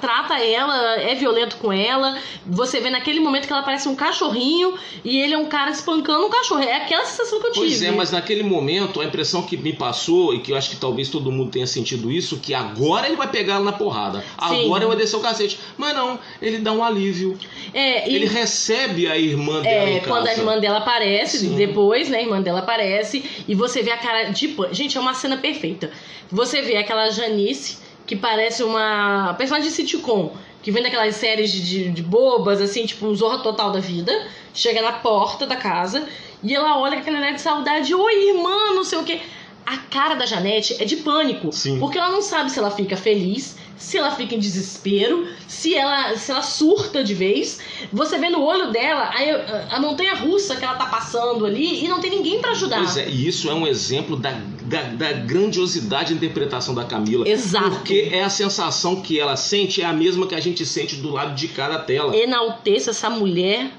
[0.01, 2.19] trata ela, é violento com ela.
[2.45, 6.27] Você vê naquele momento que ela parece um cachorrinho e ele é um cara espancando
[6.27, 6.61] um cachorro.
[6.61, 7.67] É aquela sensação que eu tive.
[7.67, 10.77] Pois é, mas naquele momento, a impressão que me passou, e que eu acho que
[10.77, 14.25] talvez todo mundo tenha sentido isso, que agora ele vai pegar ela na porrada.
[14.37, 14.73] Agora Sim.
[14.75, 15.61] ele vai descer o cacete.
[15.77, 17.39] Mas não, ele dá um alívio.
[17.73, 21.55] É, e Ele recebe a irmã dela é, quando a irmã dela aparece, Sim.
[21.55, 25.15] depois, né, a irmã dela aparece e você vê a cara de Gente, é uma
[25.15, 25.93] cena perfeita.
[26.33, 31.61] Você vê aquela Janice que parece uma personagem de sitcom, que vem daquelas séries de,
[31.61, 36.09] de, de bobas, assim, tipo um zorra total da vida, chega na porta da casa
[36.43, 39.21] e ela olha com aquela olhar de saudade, oi irmã, não sei o quê.
[39.67, 41.79] A cara da Janete é de pânico, Sim.
[41.79, 46.17] porque ela não sabe se ela fica feliz, se ela fica em desespero, se ela,
[46.17, 47.61] se ela surta de vez.
[47.93, 51.89] Você vê no olho dela a, a montanha russa que ela tá passando ali e
[51.89, 52.79] não tem ninguém pra ajudar.
[52.79, 54.33] Pois é, e isso é um exemplo da,
[54.65, 57.29] da, da grandiosidade da interpretação da Camila.
[57.29, 57.71] Exato.
[57.71, 61.11] Porque é a sensação que ela sente, é a mesma que a gente sente do
[61.13, 62.17] lado de cá da tela.
[62.17, 63.71] Enalteça essa mulher,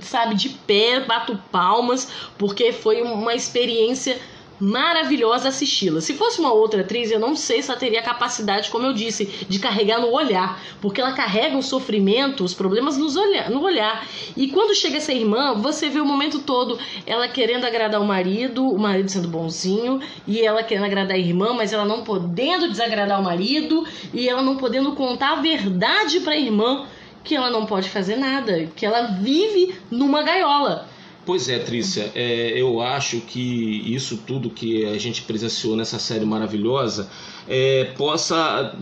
[0.00, 4.18] sabe, de pé, bato palmas, porque foi uma experiência
[4.60, 6.00] maravilhosa assisti-la.
[6.00, 8.92] Se fosse uma outra atriz, eu não sei se ela teria a capacidade, como eu
[8.92, 13.62] disse, de carregar no olhar, porque ela carrega o sofrimento, os problemas nos olha- no
[13.62, 14.06] olhar.
[14.36, 18.66] E quando chega essa irmã, você vê o momento todo ela querendo agradar o marido,
[18.68, 23.20] o marido sendo bonzinho, e ela querendo agradar a irmã, mas ela não podendo desagradar
[23.20, 26.86] o marido, e ela não podendo contar a verdade pra irmã
[27.22, 30.88] que ela não pode fazer nada, que ela vive numa gaiola.
[31.26, 36.24] Pois é, Trícia, é, eu acho que isso tudo que a gente presenciou nessa série
[36.24, 37.10] maravilhosa
[37.48, 38.76] é, possa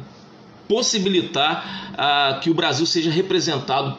[0.69, 3.97] possibilitar ah, que o Brasil seja representado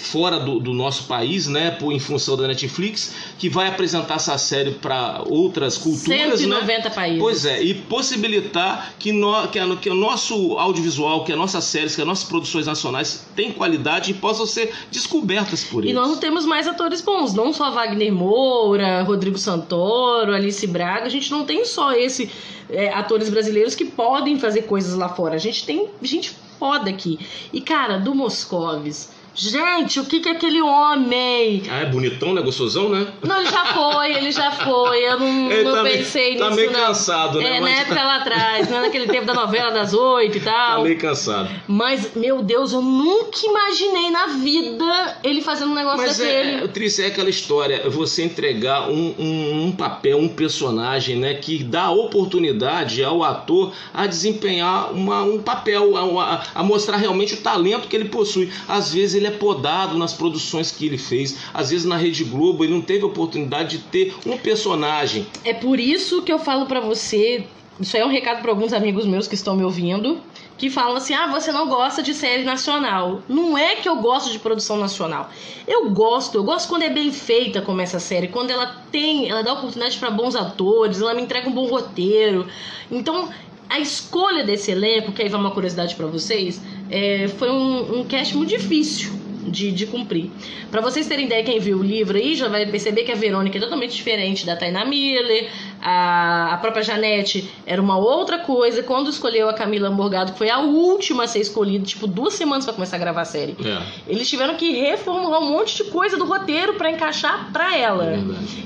[0.00, 4.38] fora do, do nosso país, né, por, em função da Netflix, que vai apresentar essa
[4.38, 6.36] série para outras culturas, né?
[6.36, 7.18] 190 países.
[7.20, 11.64] Pois é, e possibilitar que, no, que, a- que o nosso audiovisual, que as nossas
[11.64, 15.94] séries, que as nossas produções nacionais tenham qualidade e possam ser descobertas por E eles.
[15.96, 21.10] nós não temos mais atores bons, não só Wagner Moura, Rodrigo Santoro, Alice Braga, a
[21.10, 22.30] gente não tem só esse
[22.70, 25.34] é, atores brasileiros que podem fazer coisas lá fora.
[25.34, 27.18] A gente tem gente foda aqui.
[27.52, 31.62] E cara, do Moscovis, gente, o que que é aquele homem?
[31.70, 32.42] Ah, é bonitão, né?
[32.42, 33.06] Gostosão, né?
[33.22, 34.98] Não, ele já foi, ele já foi.
[35.06, 36.80] Eu não, Ele não tá meio- pensei tá nisso meio não.
[36.80, 37.56] cansado, né?
[37.56, 40.40] É, na Mas- época lá atrás, não é naquele tempo da novela das oito e
[40.48, 40.82] Tá tal.
[40.82, 41.48] meio cansado.
[41.68, 46.64] Mas, meu Deus, eu nunca imaginei na vida ele fazendo um negócio Mas daquele.
[46.64, 51.62] é, Trícia, é aquela história, você entregar um, um- um papel, um personagem, né, que
[51.62, 57.36] dá oportunidade ao ator a desempenhar uma- um papel, a, a- a mostrar realmente o
[57.38, 58.50] talento que ele possui.
[58.66, 62.64] Às vezes ele é podado nas produções que ele fez, às vezes na Rede Globo
[62.64, 65.26] ele não teve oportunidade de ter um personagem.
[65.44, 67.46] É por isso que eu falo pra você.
[67.80, 70.20] Isso aí é um recado pra alguns amigos meus que estão me ouvindo.
[70.56, 73.22] Que falam assim: ah, você não gosta de série nacional.
[73.28, 75.30] Não é que eu gosto de produção nacional.
[75.66, 78.26] Eu gosto, eu gosto quando é bem feita como essa série.
[78.26, 82.48] Quando ela tem, ela dá oportunidade pra bons atores, ela me entrega um bom roteiro.
[82.90, 83.28] Então,
[83.68, 86.60] a escolha desse elenco, que aí vai uma curiosidade pra vocês,
[86.90, 89.17] é, foi um, um cast muito difícil
[89.50, 90.30] de, de cumprir.
[90.70, 93.56] Pra vocês terem ideia, quem viu o livro aí já vai perceber que a Verônica
[93.56, 95.48] é totalmente diferente da Tainá Miller,
[95.80, 98.82] a, a própria Janete era uma outra coisa.
[98.82, 102.64] Quando escolheu a Camila Morgado, que foi a última a ser escolhida, tipo, duas semanas
[102.64, 103.56] pra começar a gravar a série.
[103.64, 103.82] É,
[104.12, 108.04] Eles tiveram que reformular um monte de coisa do roteiro pra encaixar pra ela.
[108.04, 108.18] é.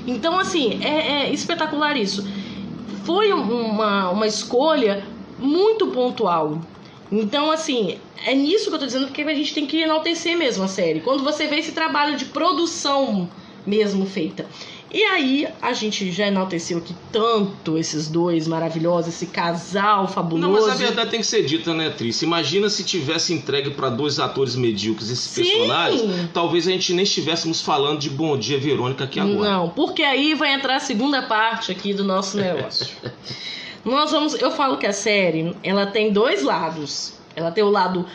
[0.07, 2.27] Então, assim, é, é espetacular isso.
[3.05, 3.41] Foi um-
[3.71, 5.03] uma, uma escolha
[5.39, 6.61] muito pontual.
[7.19, 10.63] Então, assim, é nisso que eu tô dizendo que a gente tem que enaltecer mesmo
[10.63, 10.99] a série.
[10.99, 13.29] Quando você vê esse trabalho de produção
[13.65, 14.45] mesmo feita.
[14.91, 20.47] E aí, a gente já enalteceu aqui tanto esses dois maravilhosos, esse casal fabuloso.
[20.47, 22.25] Não, mas a verdade tem que ser dita, né, Trícia?
[22.25, 25.43] Imagina se tivesse entregue para dois atores medíocres esses Sim.
[25.43, 29.49] personagens, talvez a gente nem estivéssemos falando de Bom Dia Verônica aqui agora.
[29.49, 32.87] Não, porque aí vai entrar a segunda parte aqui do nosso negócio.
[33.83, 37.13] Nós vamos, eu falo que a série, ela tem dois lados.
[37.35, 38.05] Ela tem o lado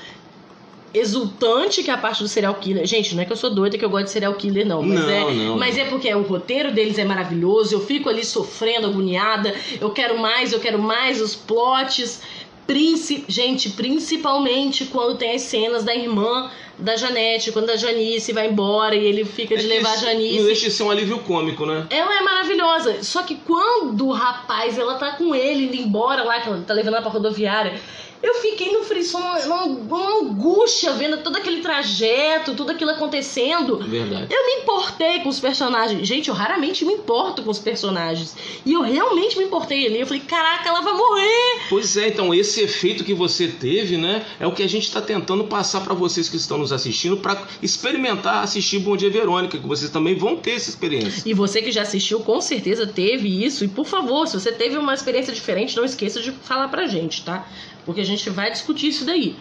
[0.93, 2.87] exultante, que é a parte do serial killer.
[2.87, 5.01] Gente, não é que eu sou doida que eu gosto de serial killer não, mas
[5.01, 8.87] Não, é, não, mas é porque o roteiro deles é maravilhoso, eu fico ali sofrendo,
[8.87, 12.23] agoniada, eu quero mais, eu quero mais os plots.
[12.69, 18.47] Princi gente, principalmente quando tem as cenas da irmã da Janete, quando a Janice vai
[18.47, 20.37] embora e ele fica de É levar a isso Janice.
[20.37, 21.87] Não deixa de ser um alívio cômico, né?
[21.89, 23.03] Ela é maravilhosa.
[23.03, 26.75] Só que quando o rapaz, ela tá com ele indo embora lá, que ela tá
[26.75, 27.81] levando ela pra rodoviária,
[28.23, 33.79] Eu fiquei no frisson, numa, numa angústia, vendo todo aquele trajeto, tudo aquilo acontecendo.
[33.79, 34.27] Verdade.
[34.33, 36.07] Eu me importei com os personagens.
[36.07, 38.35] Gente, eu raramente me importo com os personagens.
[38.67, 40.01] E eu realmente me importei ali.
[40.01, 41.61] Eu falei, caraca, ela vai morrer.
[41.69, 45.01] Pois é, então esse efeito que você teve, né, é o que a gente está
[45.01, 49.67] tentando passar para vocês que estão nos assistindo para experimentar assistir Bom Dia Verônica, que
[49.67, 51.23] vocês também vão ter essa experiência.
[51.25, 53.65] E você que já assistiu, com certeza teve isso.
[53.65, 57.23] E por favor, se você teve uma experiência diferente, não esqueça de falar pra gente,
[57.25, 57.47] tá?
[57.89, 59.35] Porque a gente vai discutir isso daí.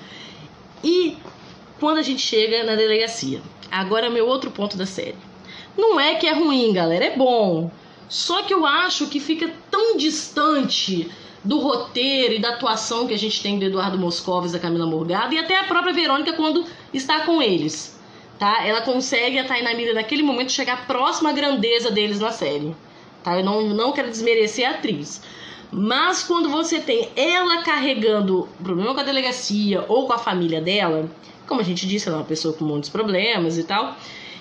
[0.81, 1.17] E
[1.81, 5.17] quando a gente chega na delegacia, agora é meu outro ponto da série.
[5.77, 7.69] Não é que é ruim, galera, é bom.
[8.07, 11.11] Só que eu acho que fica tão distante
[11.43, 15.35] do roteiro e da atuação que a gente tem do Eduardo Moscovis, da Camila Morgado
[15.35, 17.99] e até a própria Verônica quando está com eles.
[18.39, 18.65] Tá?
[18.65, 22.73] Ela consegue, a Tainá Mira, naquele momento, chegar próxima à grandeza deles na série.
[23.25, 23.37] Tá?
[23.37, 25.21] Eu não, não quero desmerecer a atriz.
[25.71, 31.09] Mas quando você tem ela carregando problema com a delegacia ou com a família dela,
[31.45, 33.95] como a gente disse, ela é uma pessoa com muitos problemas e tal.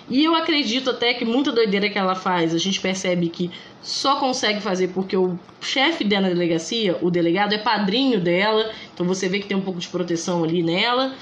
[0.09, 3.51] E eu acredito até que muita doideira que ela faz, a gente percebe que
[3.83, 9.05] só consegue fazer porque o chefe dela na delegacia, o delegado, é padrinho dela, então
[9.05, 11.12] você vê que tem um pouco de proteção ali nela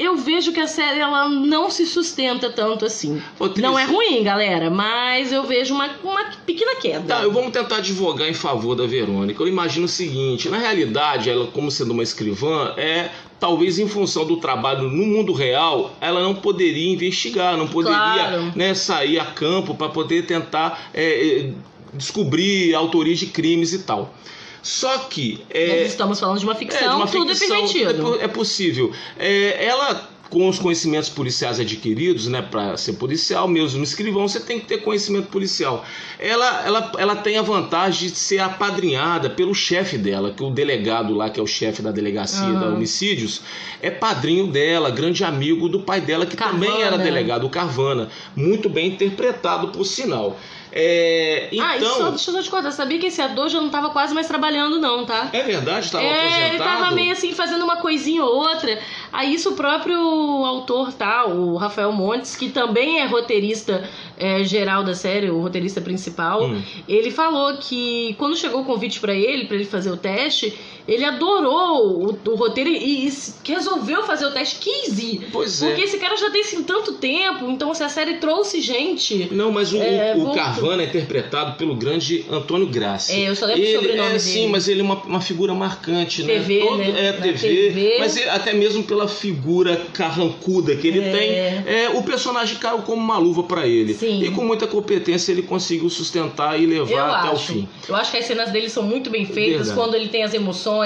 [0.00, 3.22] eu vejo que a série ela não se sustenta tanto assim.
[3.58, 7.16] não é ruim, galera, mas eu vejo uma, uma pequena queda.
[7.16, 9.42] Tá, eu vamos tentar advogar em favor da Verônica.
[9.42, 14.24] Eu imagino o seguinte: na realidade, ela, como sendo uma escrivã, é talvez em função
[14.26, 18.52] do trabalho no mundo real, ela não poderia investigar, não poderia claro.
[18.56, 21.50] né, sair a campo para poder tentar é,
[21.92, 24.14] descobrir autorias de crimes e tal.
[24.62, 25.42] Só que.
[25.50, 28.20] É, Nós estamos falando de uma ficção, é, de uma tudo é ficção, é permitido.
[28.20, 28.92] É, é possível.
[29.18, 34.60] É, ela com os conhecimentos policiais adquiridos, né, para ser policial, mesmo escrivão, você tem
[34.60, 35.84] que ter conhecimento policial.
[36.18, 41.12] Ela, ela, ela tem a vantagem de ser apadrinhada pelo chefe dela, que o delegado
[41.14, 42.60] lá, que é o chefe da delegacia uhum.
[42.60, 43.42] da homicídios,
[43.82, 46.64] é padrinho dela, grande amigo do pai dela, que Carvana.
[46.64, 48.08] também era delegado, o Carvana.
[48.36, 50.38] Muito bem interpretado, por sinal.
[50.72, 51.66] É, então...
[51.66, 52.70] Ah, isso, então- deixa eu te contar.
[52.70, 55.28] Sabia que esse ator já não estava quase mais trabalhando, não, tá?
[55.32, 55.86] É verdade?
[55.86, 56.46] Estava é, aposentado?
[56.46, 58.78] Ele estava meio assim, fazendo uma coisinha ou outra.
[59.12, 59.98] Aí isso o próprio
[60.44, 61.26] autor, tá?
[61.26, 66.62] O Rafael Montes, que também é roteirista é, geral da série, o roteirista principal, hum.
[66.88, 70.56] ele falou que quando chegou o convite para ele, para ele fazer o teste,
[70.90, 73.12] ele adorou o, o roteiro e, e,
[73.44, 75.28] resolveu fazer o teste, quis ir.
[75.30, 75.68] Pois é.
[75.68, 79.28] Porque esse cara já tem assim tanto tempo, então se a série trouxe gente.
[79.30, 83.12] Não, mas o, é, o, o Carvana é interpretado pelo grande Antônio Graça.
[83.12, 84.20] É, eu só lembro ele, o sobrenome é, dele.
[84.20, 86.66] Sim, mas ele é uma, uma figura marcante, TV, né?
[86.66, 87.08] Todo, né?
[87.08, 91.12] É, TV, TV, mas até mesmo pela figura carrancuda que ele é.
[91.12, 91.30] tem.
[91.72, 93.94] É, o personagem caiu como uma luva para ele.
[93.94, 94.24] Sim.
[94.24, 97.52] E com muita competência ele conseguiu sustentar e levar eu até acho.
[97.52, 97.68] o fim.
[97.88, 99.74] Eu acho que as cenas dele são muito bem feitas, Verdade.
[99.74, 100.79] quando ele tem as emoções.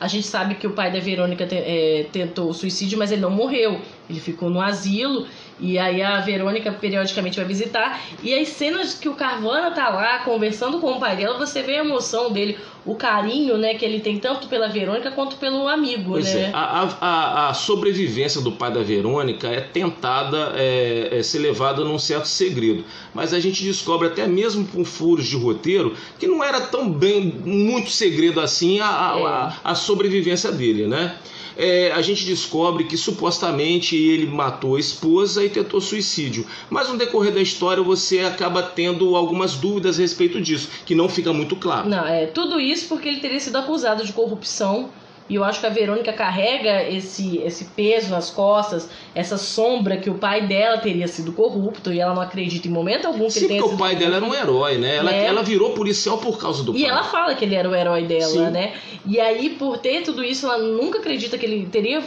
[0.00, 3.80] A gente sabe que o pai da Verônica é, tentou suicídio, mas ele não morreu.
[4.08, 5.26] Ele ficou no asilo.
[5.64, 7.98] E aí a Verônica periodicamente vai visitar.
[8.22, 11.76] E as cenas que o Carvana tá lá conversando com o pai dela, você vê
[11.76, 16.10] a emoção dele, o carinho né, que ele tem tanto pela Verônica quanto pelo amigo.
[16.10, 16.42] Pois né?
[16.42, 16.50] é.
[16.52, 21.98] A, a, a, sobrevivência do pai da Verônica é tentada é, é ser levada num
[21.98, 22.84] certo segredo.
[23.14, 27.34] Mas a gente descobre até mesmo com furos de roteiro que não era tão bem,
[27.42, 29.24] muito segredo assim a, a, é.
[29.24, 31.16] a, a sobrevivência dele, né?
[31.56, 36.46] É, a gente descobre que supostamente ele matou a esposa e tentou suicídio.
[36.68, 41.08] Mas no decorrer da história você acaba tendo algumas dúvidas a respeito disso, que não
[41.08, 41.88] fica muito claro.
[41.88, 44.90] Não, é tudo isso porque ele teria sido acusado de corrupção
[45.28, 50.10] e eu acho que a Verônica carrega esse, esse peso nas costas, essa sombra que
[50.10, 53.40] o pai dela teria sido corrupto e ela não acredita em momento algum que Sim,
[53.40, 54.96] ele tenha porque o pai dela era um herói, né?
[54.96, 55.24] Ela, é.
[55.24, 56.82] ela virou policial por causa do e pai.
[56.82, 58.50] E ela fala que ele era o herói dela, Sim.
[58.50, 58.74] né?
[59.06, 62.02] E aí, por ter tudo isso, ela nunca acredita que ele teria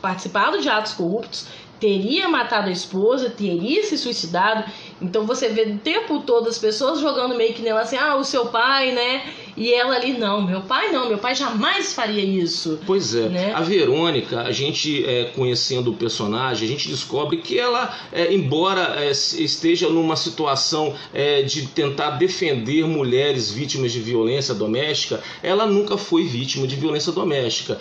[0.00, 1.48] participado de atos corruptos,
[1.80, 4.64] teria matado a esposa, teria se suicidado.
[5.00, 8.24] Então você vê o tempo todo as pessoas jogando meio que nela assim, ah, o
[8.24, 9.22] seu pai, né?
[9.58, 12.78] E ela ali, não, meu pai não, meu pai jamais faria isso.
[12.86, 13.28] Pois é.
[13.28, 13.52] Né?
[13.52, 18.94] A Verônica, a gente é, conhecendo o personagem, a gente descobre que ela, é, embora
[19.04, 25.98] é, esteja numa situação é, de tentar defender mulheres vítimas de violência doméstica, ela nunca
[25.98, 27.78] foi vítima de violência doméstica.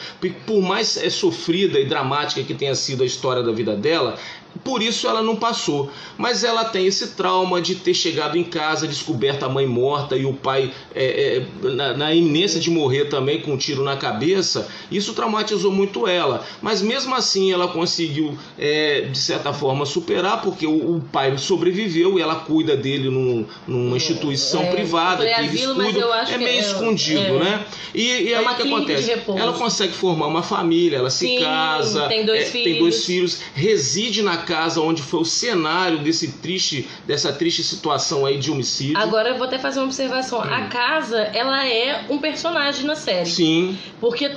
[0.47, 4.17] Por mais é, sofrida e dramática que tenha sido a história da vida dela,
[4.63, 5.91] por isso ela não passou.
[6.17, 10.25] Mas ela tem esse trauma de ter chegado em casa, descoberto a mãe morta e
[10.25, 14.67] o pai é, é, na, na, iminência de morrer também com um tiro na cabeça.
[14.91, 16.45] Isso traumatizou muito ela.
[16.61, 22.17] Mas mesmo assim ela conseguiu, é, de certa forma, superar, porque o, o, pai sobreviveu
[22.17, 25.25] e ela cuida dele num, numa é, instituição é, privada.
[25.25, 27.65] Que asilo, é meio escondido, né?
[27.93, 29.11] E, e aí o que acontece?
[29.11, 32.65] Ela consegue formar uma família, ela se Sim, casa, tem dois, filhos.
[32.65, 38.25] tem dois filhos, reside na casa onde foi o cenário desse triste, dessa triste situação
[38.25, 38.97] aí de homicídio.
[38.97, 40.39] Agora eu vou até fazer uma observação.
[40.39, 40.53] Hum.
[40.53, 43.29] A casa, ela é um personagem na série.
[43.29, 43.77] Sim.
[43.99, 44.29] Porque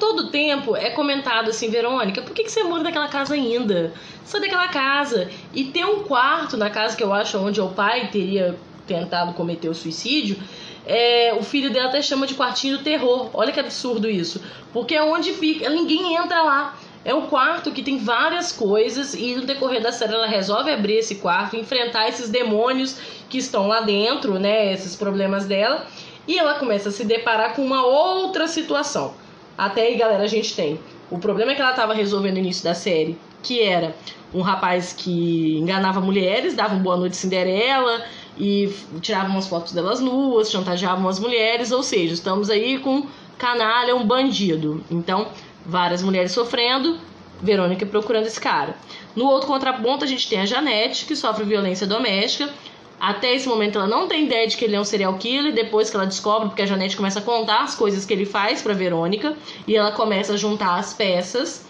[0.00, 3.92] todo tempo é comentado assim, Verônica, por que, que você mora naquela casa ainda?
[4.24, 5.28] Sai daquela casa.
[5.52, 9.68] E tem um quarto na casa que eu acho onde o pai teria tentado cometer
[9.68, 10.38] o suicídio.
[10.86, 13.28] É, o filho dela até chama de quartinho do terror.
[13.34, 14.40] Olha que absurdo isso.
[14.72, 15.68] Porque é onde fica.
[15.68, 16.78] Ninguém entra lá.
[17.08, 20.98] É um quarto que tem várias coisas e no decorrer da série ela resolve abrir
[20.98, 22.98] esse quarto, enfrentar esses demônios
[23.30, 25.86] que estão lá dentro, né, esses problemas dela,
[26.26, 29.14] e ela começa a se deparar com uma outra situação.
[29.56, 30.78] Até aí, galera, a gente tem
[31.10, 33.96] o problema que ela estava resolvendo no início da série, que era
[34.34, 38.04] um rapaz que enganava mulheres, dava um boa noite Cinderela
[38.36, 43.06] e tirava umas fotos delas nuas, chantageava as mulheres, ou seja, estamos aí com
[43.38, 44.84] canalha, um bandido.
[44.90, 45.28] Então,
[45.68, 46.98] várias mulheres sofrendo,
[47.40, 48.74] Verônica procurando esse cara.
[49.14, 52.52] No outro contraponto, a gente tem a Janete, que sofre violência doméstica.
[52.98, 55.88] Até esse momento ela não tem ideia de que ele é um serial killer, depois
[55.88, 58.74] que ela descobre, porque a Janete começa a contar as coisas que ele faz para
[58.74, 59.36] Verônica,
[59.68, 61.64] e ela começa a juntar as peças.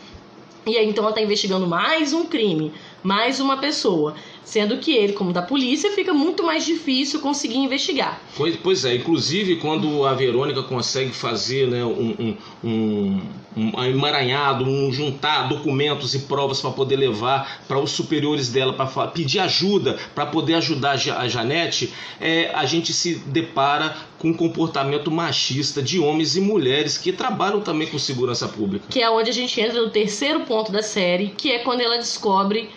[0.65, 4.15] E aí então ela tá investigando mais um crime, mais uma pessoa.
[4.49, 8.19] Sendo que ele, como da polícia, fica muito mais difícil conseguir investigar.
[8.35, 13.23] Pois, pois é, inclusive quando a Verônica consegue fazer né, um, um, um,
[13.59, 18.87] um emaranhado, um juntar documentos e provas para poder levar para os superiores dela, para
[19.09, 25.11] pedir ajuda, para poder ajudar a Janete, é, a gente se depara com um comportamento
[25.11, 28.87] machista de homens e mulheres que trabalham também com segurança pública.
[28.89, 31.99] Que é onde a gente entra no terceiro ponto da série, que é quando ela
[31.99, 32.71] descobre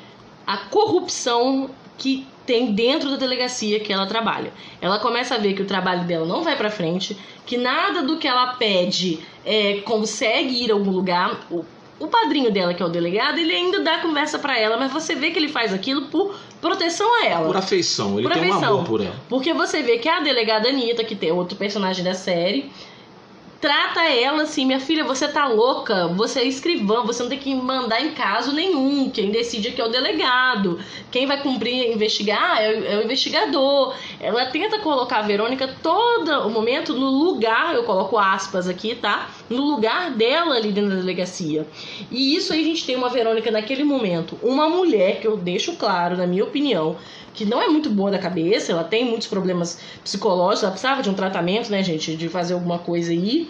[0.52, 4.52] a corrupção que tem dentro da delegacia que ela trabalha.
[4.82, 8.18] Ela começa a ver que o trabalho dela não vai para frente, que nada do
[8.18, 11.40] que ela pede é, consegue ir a algum lugar.
[11.50, 11.64] O,
[12.00, 15.16] o padrinho dela, que é o delegado, ele ainda dá conversa para ela, mas você
[15.16, 17.46] vê que ele faz aquilo por proteção a ela.
[17.46, 18.62] Por afeição, ele por tem afeição.
[18.62, 19.16] um amor por ela.
[19.30, 22.70] Porque você vê que a delegada Anitta, que tem outro personagem da série,
[23.62, 27.54] trata ela assim, minha filha, você tá louca, você é escrivã, você não tem que
[27.54, 29.10] mandar em caso nenhum.
[29.12, 30.80] Quem decide aqui é o delegado.
[31.12, 33.96] Quem vai cumprir investigar é o, é o investigador.
[34.20, 39.30] Ela tenta colocar a Verônica todo o momento no lugar, eu coloco aspas aqui, tá?
[39.48, 41.68] No lugar dela ali dentro da delegacia.
[42.10, 45.76] E isso aí a gente tem uma Verônica naquele momento, uma mulher que eu deixo
[45.76, 46.96] claro, na minha opinião,
[47.34, 51.10] que não é muito boa da cabeça, ela tem muitos problemas psicológicos, ela precisava de
[51.10, 53.48] um tratamento, né, gente, de fazer alguma coisa aí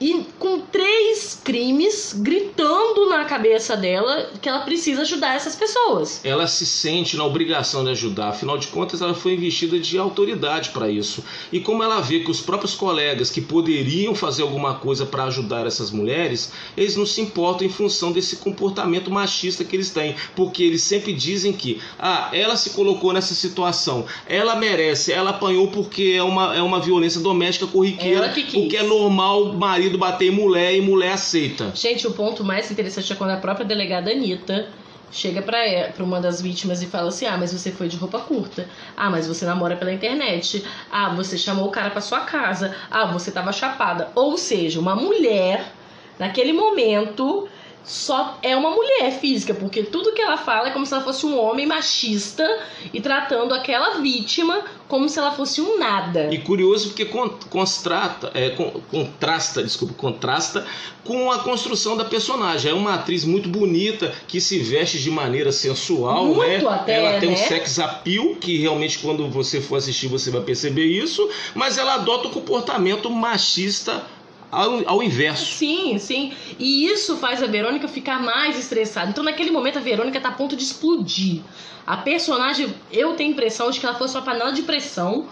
[0.00, 6.20] e com três crimes gritando na cabeça dela que ela precisa ajudar essas pessoas.
[6.24, 10.70] Ela se sente na obrigação de ajudar, afinal de contas ela foi investida de autoridade
[10.70, 11.24] para isso.
[11.50, 15.66] E como ela vê que os próprios colegas que poderiam fazer alguma coisa para ajudar
[15.66, 20.62] essas mulheres, eles não se importam em função desse comportamento machista que eles têm, porque
[20.62, 26.14] eles sempre dizem que ah, ela se colocou nessa situação, ela merece, ela apanhou porque
[26.16, 30.80] é uma, é uma violência doméstica corriqueira, porque é normal marido marido bater mulher e
[30.80, 31.70] mulher aceita.
[31.74, 34.68] Gente, o ponto mais interessante é quando a própria delegada Anitta
[35.12, 35.58] chega pra,
[35.94, 38.68] pra uma das vítimas e fala assim: Ah, mas você foi de roupa curta.
[38.96, 40.64] Ah, mas você namora pela internet.
[40.90, 42.74] Ah, você chamou o cara pra sua casa.
[42.90, 44.10] Ah, você tava chapada.
[44.14, 45.72] Ou seja, uma mulher,
[46.18, 47.48] naquele momento,
[47.86, 51.24] só é uma mulher física, porque tudo que ela fala é como se ela fosse
[51.24, 52.44] um homem machista
[52.92, 56.28] e tratando aquela vítima como se ela fosse um nada.
[56.32, 57.04] E curioso porque
[57.48, 58.50] constrata, é,
[58.90, 60.66] contrasta, desculpa, contrasta
[61.04, 62.70] com a construção da personagem.
[62.70, 66.68] É uma atriz muito bonita que se veste de maneira sensual, muito né?
[66.68, 67.34] Até, ela tem né?
[67.36, 71.94] um sex appeal que realmente quando você for assistir você vai perceber isso, mas ela
[71.94, 74.04] adota um comportamento machista
[74.50, 75.54] ao, ao inverso.
[75.54, 76.32] Sim, sim.
[76.58, 79.10] E isso faz a Verônica ficar mais estressada.
[79.10, 81.42] Então, naquele momento, a Verônica tá a ponto de explodir.
[81.86, 85.28] A personagem, eu tenho a impressão de que ela fosse uma panela de pressão,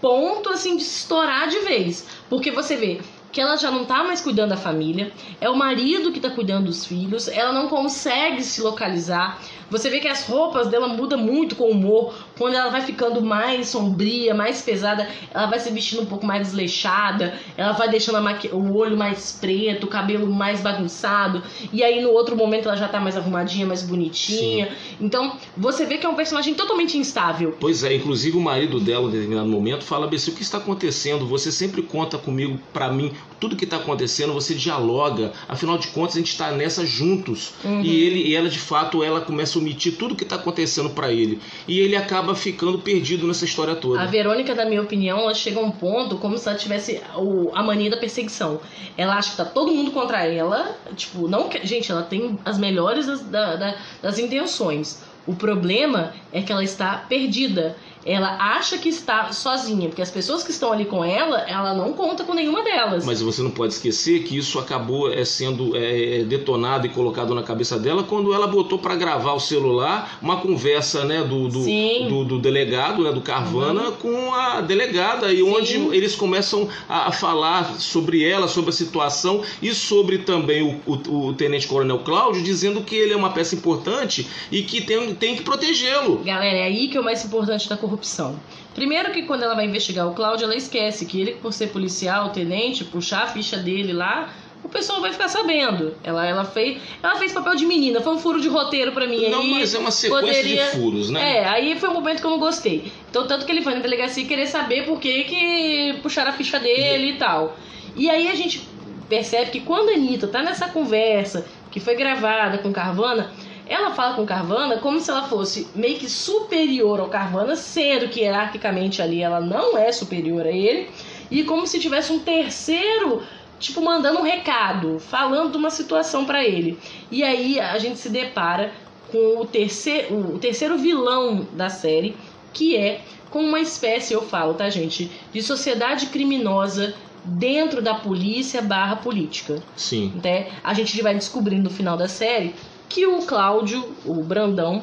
[0.00, 2.06] ponto assim de estourar de vez.
[2.28, 3.00] Porque você vê,
[3.30, 6.66] que ela já não tá mais cuidando da família, é o marido que tá cuidando
[6.66, 9.40] dos filhos, ela não consegue se localizar.
[9.70, 13.20] Você vê que as roupas dela mudam muito com o humor, Quando ela vai ficando
[13.20, 18.22] mais sombria, mais pesada, ela vai se vestindo um pouco mais desleixada, ela vai deixando
[18.22, 18.48] maqui...
[18.48, 22.88] o olho mais preto, o cabelo mais bagunçado, e aí no outro momento ela já
[22.88, 24.66] tá mais arrumadinha, mais bonitinha.
[24.66, 24.96] Sim.
[25.00, 27.56] Então, você vê que é um personagem totalmente instável.
[27.58, 31.26] Pois é, inclusive o marido dela, em determinado momento, fala: Bessie, o que está acontecendo?
[31.26, 35.32] Você sempre conta comigo, para mim, tudo que está acontecendo, você dialoga.
[35.48, 37.52] Afinal de contas, a gente está nessa juntos.
[37.64, 37.82] Uhum.
[37.82, 41.12] E ele e ela, de fato, ela começa a omitir tudo que está acontecendo para
[41.12, 41.40] ele.
[41.66, 44.00] E ele acaba ficando perdido nessa história toda.
[44.00, 47.50] A Verônica, na minha opinião, ela chega a um ponto como se ela tivesse o,
[47.54, 48.60] a mania da perseguição.
[48.96, 50.76] Ela acha que tá todo mundo contra ela.
[50.96, 55.02] Tipo, não Gente, ela tem as melhores das, da, da, das intenções.
[55.26, 57.76] O problema é que ela está perdida
[58.08, 61.92] ela acha que está sozinha, porque as pessoas que estão ali com ela, ela não
[61.92, 63.04] conta com nenhuma delas.
[63.04, 67.42] Mas você não pode esquecer que isso acabou é, sendo é, detonado e colocado na
[67.42, 71.64] cabeça dela quando ela botou para gravar o celular uma conversa né, do, do,
[72.08, 73.96] do, do delegado, né, do Carvana, uhum.
[73.96, 75.42] com a delegada, e Sim.
[75.42, 80.80] onde eles começam a, a, falar sobre ela, sobre a situação e sobre também o,
[80.90, 85.14] o, o Tenente Coronel Cláudio, dizendo que ele é uma peça importante e que tem,
[85.14, 86.22] tem que protegê-lo.
[86.24, 88.38] Galera, é aí que é o mais importante da corrupção corrupção.
[88.74, 92.30] Primeiro que quando ela vai investigar o Cláudio, ela esquece que ele, por ser policial,
[92.30, 94.32] tenente, puxar a ficha dele lá,
[94.62, 95.94] o pessoal vai ficar sabendo.
[96.02, 99.28] Ela, ela, fez, ela fez papel de menina, foi um furo de roteiro para mim.
[99.28, 100.64] Não, aí mas é uma sequência poderia...
[100.64, 101.38] de furos, né?
[101.38, 102.92] É, aí foi um momento que eu não gostei.
[103.10, 106.58] Então, tanto que ele foi na delegacia querer saber por que, que puxaram a ficha
[106.58, 107.56] dele e tal.
[107.96, 108.66] E aí a gente
[109.08, 113.32] percebe que quando a Anitta tá nessa conversa, que foi gravada com Carvana,
[113.68, 118.20] ela fala com Carvana como se ela fosse meio que superior ao Carvana, sendo que
[118.20, 120.88] hierarquicamente ali ela não é superior a ele,
[121.30, 123.22] e como se tivesse um terceiro,
[123.58, 126.78] tipo, mandando um recado, falando de uma situação para ele.
[127.10, 128.72] E aí a gente se depara
[129.12, 132.16] com o terceiro, o terceiro vilão da série,
[132.52, 136.94] que é com uma espécie, eu falo, tá, gente, de sociedade criminosa
[137.24, 139.62] dentro da polícia barra política.
[139.76, 140.14] Sim.
[140.22, 140.48] Né?
[140.64, 142.54] A gente vai descobrindo no final da série
[142.88, 144.82] que o Cláudio, o Brandão,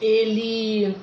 [0.00, 0.94] ele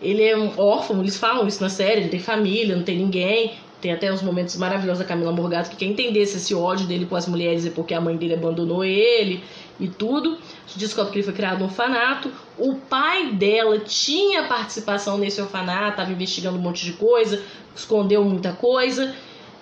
[0.00, 3.52] ele é um órfão, eles falam isso na série, não tem família, não tem ninguém.
[3.80, 7.06] Tem até os momentos maravilhosos da Camila Morgado, que quer entender se esse ódio dele
[7.06, 9.42] com as mulheres é porque a mãe dele abandonou ele
[9.78, 10.30] e tudo.
[10.30, 12.28] A gente descobre que ele foi criado no orfanato.
[12.58, 17.40] O pai dela tinha participação nesse orfanato, estava investigando um monte de coisa,
[17.74, 19.14] escondeu muita coisa.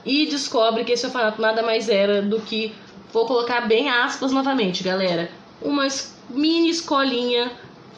[0.02, 2.72] E descobre que esse orfanato nada mais era do que,
[3.12, 5.86] vou colocar bem aspas novamente, galera, uma
[6.30, 7.50] mini escolinha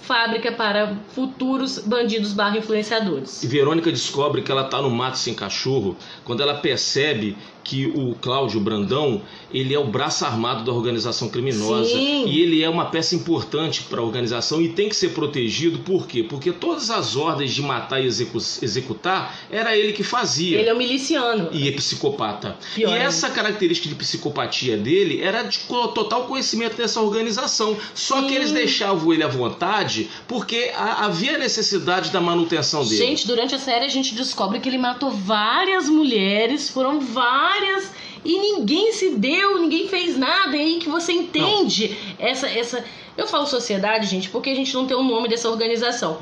[0.03, 3.45] fábrica para futuros bandidos barra influenciadores.
[3.45, 8.59] Verônica descobre que ela está no mato sem cachorro quando ela percebe que o Cláudio
[8.61, 9.21] Brandão,
[9.53, 12.27] ele é o braço armado da organização criminosa Sim.
[12.27, 16.07] e ele é uma peça importante para a organização e tem que ser protegido, por
[16.07, 16.23] quê?
[16.23, 20.59] Porque todas as ordens de matar e execu executar era ele que fazia.
[20.59, 21.49] Ele é um miliciano.
[21.53, 22.57] E é psicopata.
[22.75, 27.77] Pior, e essa característica de psicopatia dele era de total conhecimento dessa organização.
[27.95, 28.29] Só Sim.
[28.29, 32.97] que eles deixavam ele à vontade porque havia necessidade da manutenção dele.
[32.97, 37.91] Gente, durante a série a gente descobre que ele matou várias mulheres, foram várias várias
[38.25, 40.57] e ninguém se deu, ninguém fez nada.
[40.57, 42.27] E aí que você entende não.
[42.27, 42.85] essa essa
[43.17, 46.19] eu falo sociedade, gente, porque a gente não tem o nome dessa organização.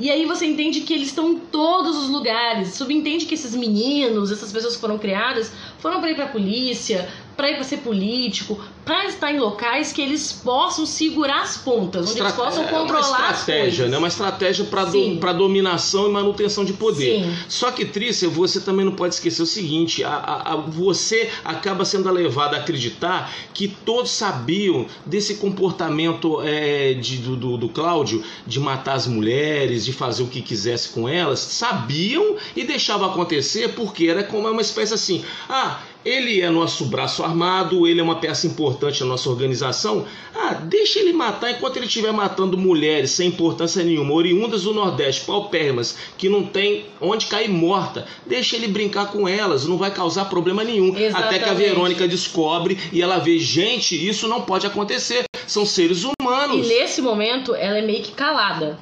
[0.00, 2.74] E aí você entende que eles estão em todos os lugares.
[2.74, 7.06] Subentende que esses meninos, essas pessoas que foram criadas, foram para ir para a polícia,
[7.40, 12.10] para ir para ser político, para estar em locais que eles possam segurar as pontas,
[12.10, 13.96] onde eles possam controlar é uma estratégia, né?
[13.96, 17.24] Uma estratégia para do, dominação e manutenção de poder.
[17.24, 17.34] Sim.
[17.48, 21.84] Só que Trícia, você também não pode esquecer o seguinte: a, a, a, você acaba
[21.84, 28.22] sendo levado a acreditar que todos sabiam desse comportamento é, de, do, do, do Cláudio
[28.46, 33.70] de matar as mulheres, de fazer o que quisesse com elas, sabiam e deixavam acontecer
[33.70, 38.16] porque era como uma espécie assim: ah, ele é nosso braço armado, ele é uma
[38.16, 40.06] peça importante na nossa organização.
[40.34, 45.26] Ah, deixa ele matar enquanto ele estiver matando mulheres sem importância nenhuma, oriundas do Nordeste,
[45.26, 48.06] paupérrimas, que não tem onde cair morta.
[48.26, 50.96] Deixa ele brincar com elas, não vai causar problema nenhum.
[50.96, 51.16] Exatamente.
[51.16, 55.24] Até que a Verônica descobre e ela vê, gente, isso não pode acontecer.
[55.46, 56.66] São seres humanos.
[56.66, 58.78] E nesse momento ela é meio que calada.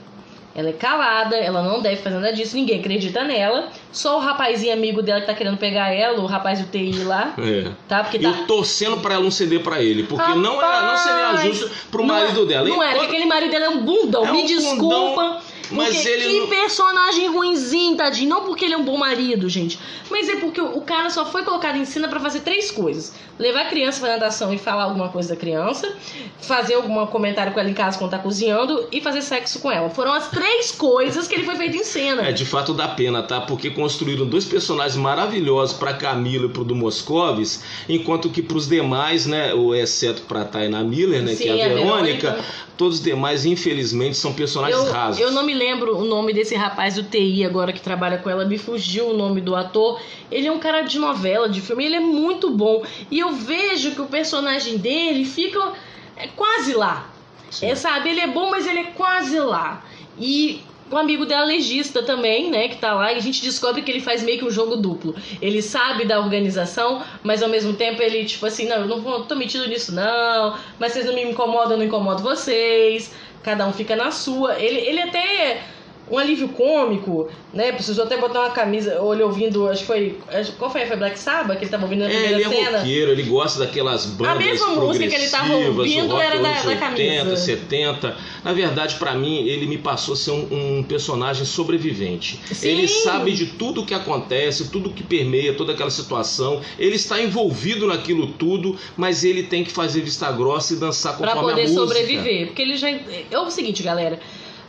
[0.55, 3.69] Ela é calada, ela não deve fazer nada disso, ninguém acredita nela.
[3.93, 7.35] Só o rapazinho amigo dela que tá querendo pegar ela, o rapaz do TI lá.
[7.39, 7.71] É.
[7.87, 8.03] Tá?
[8.03, 8.29] Porque tá...
[8.29, 10.03] Eu torcendo pra ela não ceder pra ele.
[10.03, 12.69] Porque rapaz, não, era, não seria justo pro marido é, dela.
[12.69, 14.27] Não é, porque aquele marido dela é um bundão.
[14.27, 15.23] É Me um desculpa.
[15.23, 15.41] Bundão
[15.71, 18.29] Mas Porque ele que não- personagem ruinzinho, tadinho.
[18.29, 19.79] Não porque ele é um bom marido, gente.
[20.11, 23.63] Mas é porque o cara só foi colocado em cena pra fazer três coisas: levar
[23.63, 25.93] a criança pra natação e falar alguma coisa da criança,
[26.41, 29.91] fazer algum comentário com ela em casa quando tá cozinhando e fazer sexo com ela.
[29.91, 32.23] Foram as três coisas que ele foi feito em cena.
[32.29, 33.41] É, de fato dá pena, tá?
[33.41, 39.27] Porque construíram dois personagens maravilhosos pra Camila e pro do Moscovis, enquanto que pros demais,
[39.27, 42.45] né, exceto pra Tainá Miller, né, que Sim, é a a Verônica, Verônica.
[42.77, 45.21] todos os demais, infelizmente, são personagens Eu, rasos.
[45.21, 48.45] eu não me lembro o nome desse rapaz do TI agora que trabalha com ela,
[48.45, 50.01] me fugiu o nome do ator.
[50.31, 52.85] Ele é um cara de novela, de filme, ele é muito bom.
[53.11, 55.73] E eu vejo que o personagem dele fica
[56.17, 57.11] é, quase lá.
[57.51, 57.67] Sim.
[57.67, 59.83] É, sabe, ele é bom, mas ele é quase lá.
[60.19, 63.91] E o amigo dela legista também, né, que tá lá, e a gente descobre que
[63.91, 65.15] ele faz meio que um jogo duplo.
[65.41, 69.35] Ele sabe da organização, mas ao mesmo tempo ele, tipo assim, não, eu não tô
[69.35, 73.13] metido nisso não, mas vocês não me incomodam, eu não incomodo vocês,
[73.43, 74.59] cada um fica na sua.
[74.61, 75.63] Ele, ele até
[76.11, 77.73] um alívio cômico, né?
[77.73, 80.19] Precisou até botar uma camisa, olha, ouvindo, acho que foi.
[80.59, 80.87] Qual foi?
[80.87, 82.79] Foi Black Sabbath que ele tava ouvindo na É, primeira ele é cena?
[82.79, 86.69] roqueiro, ele gosta daquelas bandas mesma música que ele tava ouvindo o era da- da
[86.69, 87.37] 80, camisa.
[87.37, 88.17] 70.
[88.45, 92.41] Na verdade, pra mim, ele me passou a ser um, um personagem sobrevivente.
[92.53, 92.69] Sim.
[92.69, 96.61] Ele sabe de tudo que acontece, tudo que permeia toda aquela situação.
[96.79, 101.29] Ele está envolvido naquilo tudo, mas ele tem que fazer vista grossa e dançar Pra
[101.29, 101.81] conforme poder a música.
[101.87, 102.47] sobreviver.
[102.47, 102.89] Porque ele já.
[102.89, 104.19] É o seguinte, galera.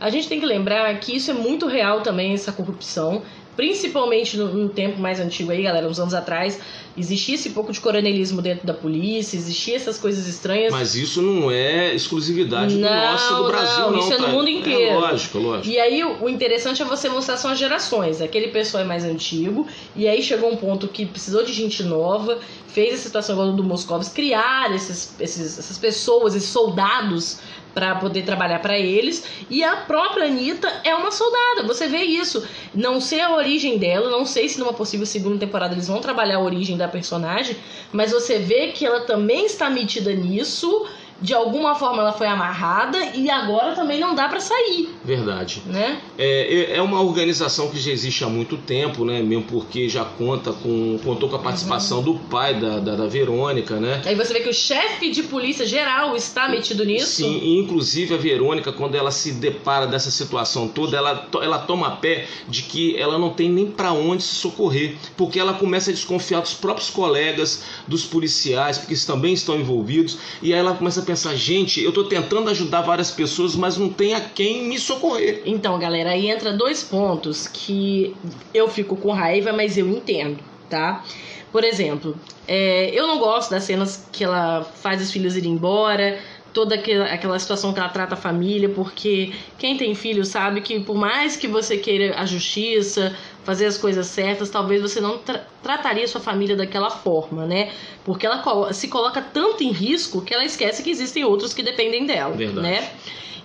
[0.00, 3.22] A gente tem que lembrar que isso é muito real também, essa corrupção.
[3.54, 6.58] Principalmente no, tempo mais antigo aí, galera, uns anos atrás,
[7.00, 10.72] existia esse pouco de coronelismo dentro da polícia, existia essas coisas estranhas.
[10.72, 13.98] Mas isso não é exclusividade do Não, nosso, do Brasil, não, não.
[14.00, 14.30] isso é no tá?
[14.32, 14.82] mundo inteiro.
[14.90, 15.68] É lógico, lógico.
[15.68, 18.20] E aí o interessante é você mostrar são as gerações.
[18.20, 22.38] Aquele pessoal é mais antigo, e aí chegou um ponto que precisou de gente nova,
[22.68, 27.38] fez a situação igual do Moscovs, criar esses, esses- essas pessoas, esses soldados
[27.74, 29.22] para poder trabalhar para eles.
[29.48, 31.62] E a própria Anitta é uma soldada.
[31.68, 32.44] Você vê isso.
[32.74, 36.38] Não sei a origem dela, não sei se numa possível segunda temporada eles vão trabalhar
[36.38, 37.56] a origem da personagem,
[37.92, 40.86] mas você vê que ela também está metida nisso.
[41.20, 45.62] De alguma forma ela foi amarrada e agora também não dá para sair, Verdade.
[45.66, 46.00] né?
[46.18, 49.22] É, é uma organização que já existe há muito tempo, né?
[49.22, 53.76] Mesmo porque já conta com contou com a participação do pai da, da, da Verônica,
[53.76, 54.02] né?
[54.04, 57.06] Aí você vê que o chefe de polícia geral está metido nisso.
[57.06, 61.96] Sim, e inclusive a Verônica, quando ela se depara dessa situação toda, ela, ela toma
[61.96, 65.94] pé de que ela não tem nem para onde se socorrer, porque ela começa a
[65.94, 71.00] desconfiar dos próprios colegas, dos policiais, porque eles também estão envolvidos, e aí ela começa
[71.00, 74.78] a pensar: gente, eu tô tentando ajudar várias pessoas, mas não tem a quem me
[74.78, 75.42] socorrer.
[75.44, 78.14] Então, galera, aí entra dois pontos que
[78.54, 80.38] eu fico com raiva, mas eu entendo,
[80.68, 81.04] tá?
[81.50, 86.20] Por exemplo, é, eu não gosto das cenas que ela faz os filhos irem embora,
[86.52, 90.78] toda aquela, aquela situação que ela trata a família, porque quem tem filho sabe que
[90.78, 95.44] por mais que você queira a justiça, fazer as coisas certas, talvez você não tra-
[95.62, 97.72] trataria sua família daquela forma, né?
[98.04, 101.62] Porque ela colo- se coloca tanto em risco que ela esquece que existem outros que
[101.62, 102.60] dependem dela, Verdade.
[102.60, 102.90] né?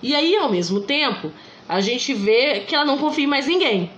[0.02, 1.32] E aí, ao mesmo tempo,
[1.68, 3.90] a gente vê que ela não confia em mais ninguém.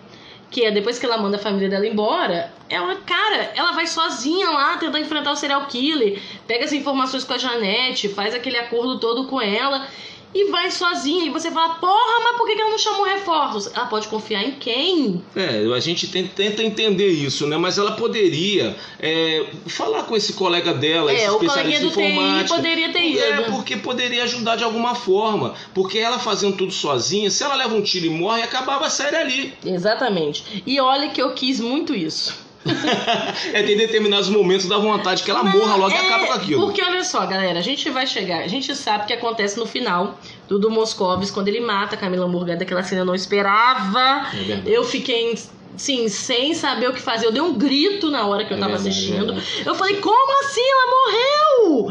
[0.51, 4.49] Que é depois que ela manda a família dela embora, ela, cara, ela vai sozinha
[4.49, 8.99] lá tentar enfrentar o serial killer, pega as informações com a Janete, faz aquele acordo
[8.99, 9.87] todo com ela
[10.35, 11.25] e vai sozinha.
[11.25, 13.71] E você fala, porra, mas por que ela não chamou reforços?
[13.75, 15.23] Ela pode confiar em quem?
[15.35, 17.57] É, a gente tenta entender isso, né?
[17.57, 22.43] Mas ela poderia é, falar com esse colega dela, esse É, o especialista coleguinha em
[22.43, 23.21] do TI poderia ter ido.
[23.21, 25.55] É, porque poderia ajudar de alguma forma.
[25.75, 29.17] Porque ela fazendo tudo sozinha, se ela leva um tiro e morre, acabava a série
[29.17, 29.55] ali.
[29.65, 30.63] Exatamente.
[30.67, 32.48] E olha que eu quis muito isso.
[33.53, 36.67] é, tem determinados momentos da vontade que ela morra logo e É, acaba com aquilo.
[36.67, 39.67] Porque olha só, galera, a gente vai chegar, a gente sabe o que acontece no
[39.67, 44.27] final do, do Moscovis, quando ele mata a Camila Morgana, daquela cena eu não esperava.
[44.35, 44.63] É.
[44.67, 45.39] Eu fiquei,
[45.77, 47.27] sim, sem saber o que fazer.
[47.27, 49.33] Eu dei um grito na hora que eu É tava verdade, assistindo.
[49.33, 49.63] é verdade.
[49.67, 51.48] eu falei, como assim ela morreu?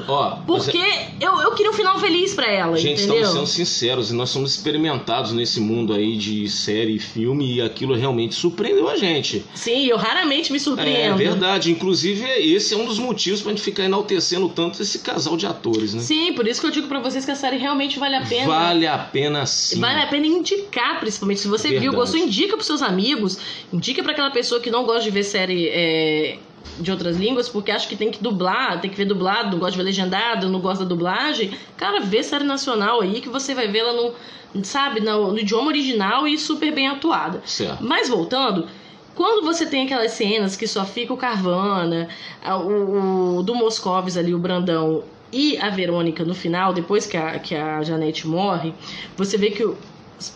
[0.07, 0.77] Ó, Porque
[1.19, 3.21] eu, eu queria um final feliz pra ela, Gente, entendeu?
[3.23, 7.61] estamos sendo sinceros e nós somos experimentados nesse mundo aí de série e filme e
[7.61, 9.45] aquilo realmente surpreendeu a gente.
[9.55, 11.17] Sim, eu raramente me É surpreendo.
[11.17, 11.71] verdade.
[11.71, 15.93] Inclusive, esse é um dos motivos pra gente ficar enaltecendo tanto esse casal de atores,
[15.93, 16.01] né?
[16.01, 18.47] Sim, por isso que eu digo pra vocês que a série realmente vale a pena.
[18.47, 19.79] Vale a pena sim.
[19.79, 21.39] Vale a pena indicar, principalmente.
[21.41, 21.95] Se você viu, Verdade.
[21.97, 23.37] gostou, indica pros seus amigos.
[23.71, 26.37] Indica pra aquela pessoa que não gosta de ver série é,
[26.79, 29.71] de outras línguas, porque acha que tem que dublar, tem que ver dublado, não gosta
[29.71, 31.51] de ver legendado, não gosta da dublagem.
[31.75, 36.27] Cara, vê série nacional aí que você vai vê-la no, sabe, no, no idioma original
[36.27, 37.41] e super bem atuada.
[37.45, 37.83] Certo.
[37.83, 38.67] Mas voltando,
[39.15, 42.07] quando você tem aquelas cenas que só fica o Carvana,
[42.45, 45.03] o, o do Moscovis ali, o Brandão
[45.33, 48.73] e a Verônica no final, depois que a, que a Janete morre,
[49.17, 49.75] você vê que o-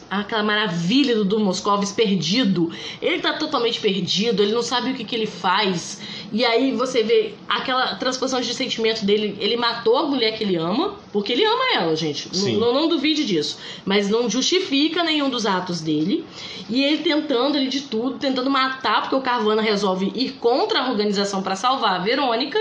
[0.10, 2.72] aquela maravilha do Dom Moscovis perdido.
[3.02, 6.00] Ele tá totalmente perdido, ele não sabe o que, que ele faz.
[6.32, 9.38] E aí você vê aquela transposição de sentimento dele.
[9.40, 12.30] Ele matou a mulher que ele ama, porque ele ama ela, gente.
[12.58, 13.58] Não, não duvide disso.
[13.84, 16.26] Mas não justifica nenhum dos atos dele.
[16.70, 20.90] E ele tentando ele de tudo, tentando matar, porque o Carvana resolve ir contra a
[20.90, 22.60] organização para salvar a Verônica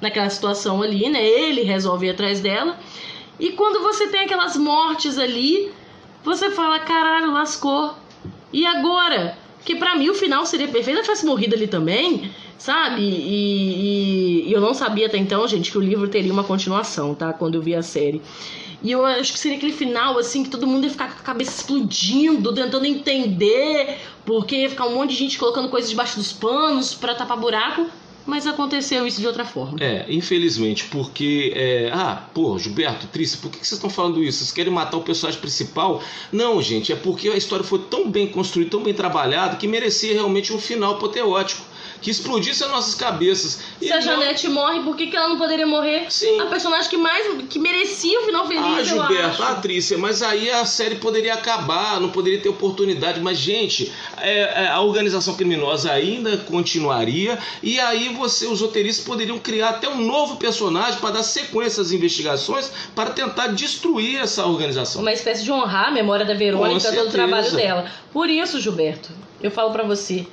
[0.00, 1.24] naquela situação ali, né?
[1.24, 2.76] Ele resolve ir atrás dela.
[3.38, 5.70] E quando você tem aquelas mortes ali,
[6.24, 7.94] você fala, caralho, lascou.
[8.52, 9.36] E agora?
[9.64, 13.00] Que pra mim o final seria perfeito se tivesse morrido ali também, sabe?
[13.02, 17.14] E, e- e eu não sabia até então, gente, que o livro teria uma continuação,
[17.14, 17.32] tá?
[17.32, 18.20] Quando eu vi a série.
[18.82, 21.22] E eu acho que seria aquele final, assim, que todo mundo ia ficar com a
[21.22, 26.32] cabeça explodindo, tentando entender, porque ia ficar um monte de gente colocando coisas debaixo dos
[26.32, 27.86] panos pra tapar buraco.
[28.26, 29.78] Mas aconteceu isso de outra forma.
[29.80, 31.52] É, infelizmente, porque.
[31.54, 34.38] é, ah, pô, Gilberto, Trícia, por que que vocês estão falando isso?
[34.38, 36.02] Vocês querem matar o personagem principal?
[36.30, 40.12] Não, gente, é porque a história foi tão bem construída, tão bem trabalhada, que merecia
[40.12, 41.71] realmente um final apoteótico.
[42.02, 43.60] Que explodisse as nossas cabeças.
[43.80, 46.06] E Se a não- Janete morre, por que, que ela não poderia morrer?
[46.10, 46.40] Sim.
[46.40, 47.22] A personagem que mais.
[47.48, 49.42] que merecia o final feliz, Ah, eu Gilberto, acho.
[49.44, 53.20] ah, Trícia, mas aí a série poderia acabar, não poderia ter oportunidade.
[53.20, 59.38] Mas, gente, é, é, a organização criminosa ainda continuaria e aí você, os roteiristas poderiam
[59.38, 65.00] criar até um novo personagem para dar sequência às investigações para tentar destruir essa organização.
[65.02, 67.90] Uma espécie de honrar a memória da Verônica, todo o trabalho dela.
[68.12, 70.26] Por isso, Gilberto, eu falo pra você.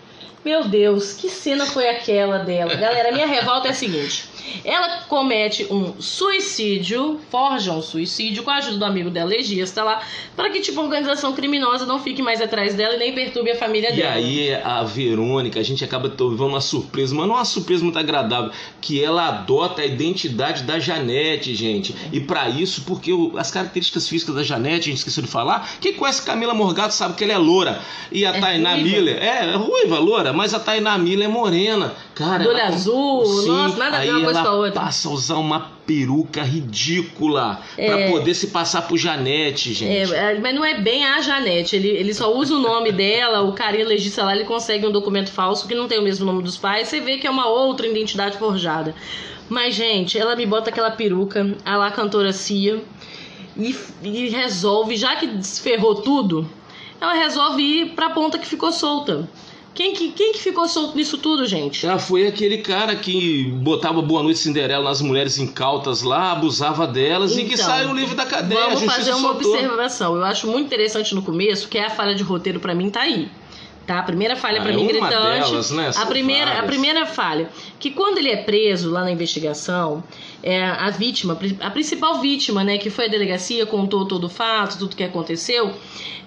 [0.43, 2.73] Meu Deus, que cena foi aquela dela?
[2.75, 4.29] Galera, minha revolta é a seguinte.
[4.63, 10.01] Ela comete um suicídio, forja um suicídio com a ajuda do amigo dela, legista lá,
[10.35, 13.55] para que tipo a organização criminosa não fique mais atrás dela e nem perturbe a
[13.57, 14.13] família E dela.
[14.13, 18.51] aí a Verônica, a gente acaba levando uma surpresa, mas não uma surpresa muito agradável,
[18.81, 21.95] que ela adota a identidade da Janete, gente.
[22.11, 25.93] E pra isso, porque as características físicas da Janete, a gente esqueceu de falar, quem
[25.93, 27.81] conhece Camila Morgado sabe que ela é loura.
[28.11, 28.89] E a É Tainá ruiva?
[28.89, 31.93] Miller, é, é ruiva, loura, mas a Tainá Miller é morena.
[32.15, 34.71] Cara, Do olho azul, Sim, nossa, nada a ver aí uma coisa ela outra.
[34.81, 37.87] passa a usar uma peruca ridícula É.
[37.87, 40.13] pra poder se passar por Janete, gente.
[40.13, 43.41] É, é, mas não é bem a Janete, ele, ele só usa o nome dela,
[43.41, 46.43] o carinha legista lá, ele consegue um documento falso que não tem o mesmo nome
[46.43, 48.93] dos pais, você vê que é uma outra identidade forjada.
[49.47, 52.81] Mas, gente, ela me bota aquela peruca, a lá cantora Cia,
[53.57, 56.47] e, e resolve, já que desferrou tudo,
[57.01, 59.27] ela resolve ir pra ponta que ficou solta.
[59.79, 61.85] Quem que, quem que ficou solto nisso tudo, gente?
[61.85, 67.37] Ela foi aquele cara que botava Boa Noite Cinderela nas mulheres incautas lá, abusava delas
[67.37, 68.59] e que Então, saiu livre da cadeia.
[68.59, 69.53] Vamos fazer uma soltou.
[69.53, 70.17] observação.
[70.17, 73.03] Eu acho muito interessante no começo, que é a falha de roteiro pra mim tá
[73.03, 73.29] aí.
[73.87, 73.99] Tá?
[73.99, 75.11] A primeira falha Ah, pra é mim gritante.
[75.15, 75.89] delas, né?
[75.95, 77.49] A primeira, a primeira falha,
[77.79, 80.03] que quando ele é preso lá na investigação,
[80.43, 84.77] é, a vítima, a principal vítima, né, que foi a delegacia, contou todo o fato,
[84.77, 85.71] tudo que aconteceu.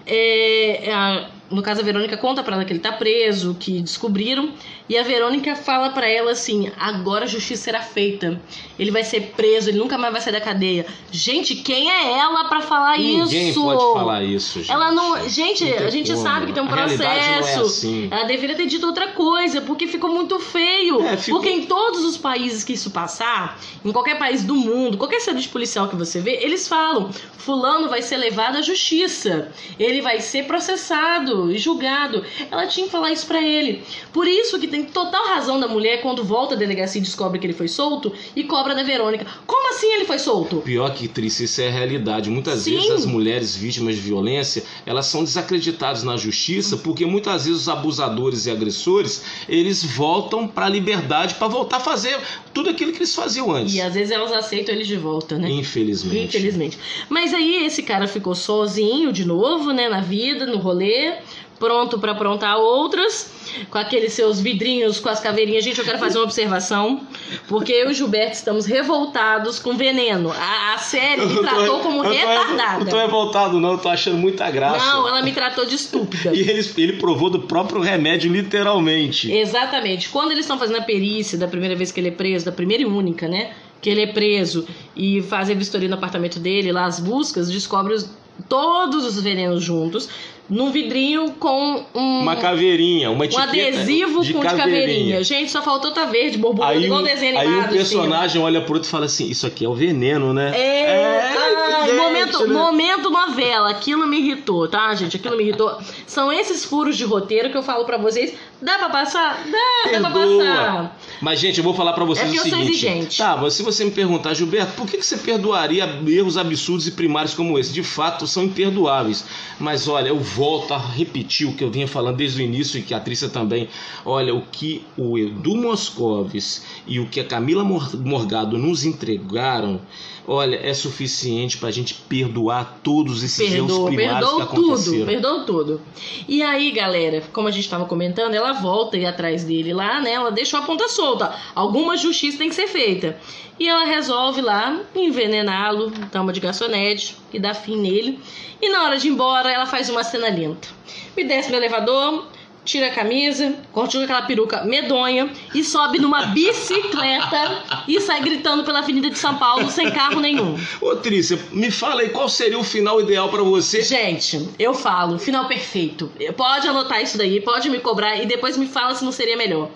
[0.06, 4.52] é, é no caso, a Verônica conta pra ela que ele tá preso, que descobriram,
[4.88, 8.40] e a Verônica fala pra ela assim: agora a justiça será feita.
[8.78, 10.86] Ele vai ser preso, ele nunca mais vai sair da cadeia.
[11.10, 13.62] Gente, quem é ela pra falar Ninguém isso?
[13.62, 14.70] pode falar isso, gente.
[14.72, 15.28] Ela não.
[15.28, 16.22] Gente, Não a gente como.
[16.22, 17.60] sabe que tem um é processo.
[17.60, 18.08] assim.
[18.10, 21.00] Ela deveria ter dito outra coisa, porque ficou muito feio.
[21.02, 24.96] É, ficou- Porque em todos os países que isso passar, em qualquer país do mundo,
[24.98, 29.48] qualquer serviço policial que você vê, eles falam: Fulano vai ser levado à justiça,
[29.78, 32.24] ele vai ser processado e julgado.
[32.50, 33.82] Ela tinha que falar isso pra ele.
[34.12, 37.46] Por isso que tem total razão da mulher quando volta à delegacia e descobre que
[37.46, 39.26] ele foi solto e cobra da Verônica.
[39.46, 40.56] Como assim ele foi solto?
[40.58, 42.30] Pior que triste, isso é a realidade.
[42.30, 42.76] Muitas Sim.
[42.76, 47.68] vezes as mulheres vítimas de violência, elas são desacreditadas na justiça, porque muitas vezes os
[47.68, 52.18] abusadores e agressores, eles voltam para a liberdade para voltar a fazer
[52.52, 53.74] tudo aquilo que eles faziam antes.
[53.74, 55.50] E às vezes elas aceitam eles de volta, né?
[55.50, 56.36] Infelizmente.
[56.36, 56.78] Infelizmente.
[57.08, 61.14] Mas aí esse cara ficou sozinho de novo, né, na vida, no rolê,
[61.62, 63.30] pronto pra aprontar outras,
[63.70, 65.62] com aqueles seus vidrinhos com as caveirinhas.
[65.62, 67.02] Gente, eu quero fazer uma observação,
[67.46, 70.32] porque eu e o Gilberto estamos revoltados com veneno.
[70.32, 72.78] A, a série me tratou como eu tô, retardada.
[72.80, 74.84] Não tô revoltado, não, eu tô achando muita graça.
[74.84, 76.32] Não, ela me tratou de estúpida.
[76.34, 79.30] E ele, ele provou do próprio remédio, literalmente.
[79.32, 80.08] Exatamente.
[80.08, 82.82] Quando eles estão fazendo a perícia da primeira vez que ele é preso, da primeira
[82.82, 83.52] e única, né?
[83.80, 87.94] Que ele é preso e fazem a vistoria no apartamento dele, lá as buscas, descobre
[87.94, 88.08] os-
[88.48, 90.08] todos os venenos juntos
[90.48, 95.22] num vidrinho com um, Uma caveirinha, uma um adesivo de com de caveirinha.
[95.22, 97.70] Gente, só faltou tá verde, borboleta, Aí, igual um, desenho aí animado.
[97.70, 100.52] um personagem olha pro outro e fala assim: Isso aqui é o veneno, né?
[100.54, 102.54] É, ai, gente, momento, né?
[102.54, 105.16] momento novela, aquilo me irritou, tá, gente?
[105.16, 105.78] Aquilo me irritou.
[106.06, 108.34] São esses furos de roteiro que eu falo pra vocês.
[108.60, 109.42] Dá pra passar?
[109.46, 110.44] Dá, dá pra Perdoa.
[110.44, 110.98] passar.
[111.20, 112.86] Mas, gente, eu vou falar para vocês É o porque eu sou seguinte.
[112.86, 113.18] exigente.
[113.18, 116.92] Tá, mas se você me perguntar, Gilberto, por que, que você perdoaria erros absurdos e
[116.92, 117.72] primários como esse?
[117.72, 119.24] De fato, são imperdoáveis.
[119.60, 122.82] Mas olha, eu volto a repetir o que eu vinha falando desde o início e
[122.82, 123.68] que a Trícia também.
[124.04, 129.80] Olha, o que o Edu Moscovis e o que a Camila Mor- Morgado nos entregaram,
[130.26, 134.96] olha, é suficiente pra gente perdoar todos esses erros Perdoa, primários que perdoou aconteceram.
[134.96, 135.80] tudo, perdoou tudo.
[136.28, 140.12] E aí, galera, como a gente estava comentando, ela volta e atrás dele lá, né?
[140.12, 141.34] Ela deixou a ponta solta.
[141.54, 143.18] Alguma justiça tem que ser feita.
[143.58, 148.18] E ela resolve lá envenená-lo, dá uma de garçonete e dá fim nele.
[148.60, 150.68] E na hora de ir embora, ela faz uma cena lenta.
[151.16, 152.26] Me desce no elevador,
[152.64, 158.78] tira a camisa, continua aquela peruca medonha e sobe numa bicicleta e sai gritando pela
[158.78, 160.56] Avenida de São Paulo sem carro nenhum.
[160.80, 163.82] Ô, Trícia, me fala aí qual seria o final ideal pra você.
[163.82, 166.10] Gente, eu falo, final perfeito.
[166.36, 169.70] Pode anotar isso daí, pode me cobrar e depois me fala se não seria melhor.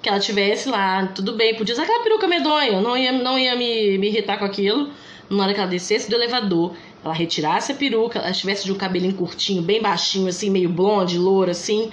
[0.00, 3.56] Que ela tivesse lá, tudo bem, podia usar aquela peruca medonha, não ia, não ia
[3.56, 4.90] me, me irritar com aquilo.
[5.28, 6.74] Na hora que ela descesse do elevador,
[7.04, 11.18] ela retirasse a peruca, ela tivesse de um cabelinho curtinho, bem baixinho, assim, meio blonde,
[11.18, 11.90] louro, assim.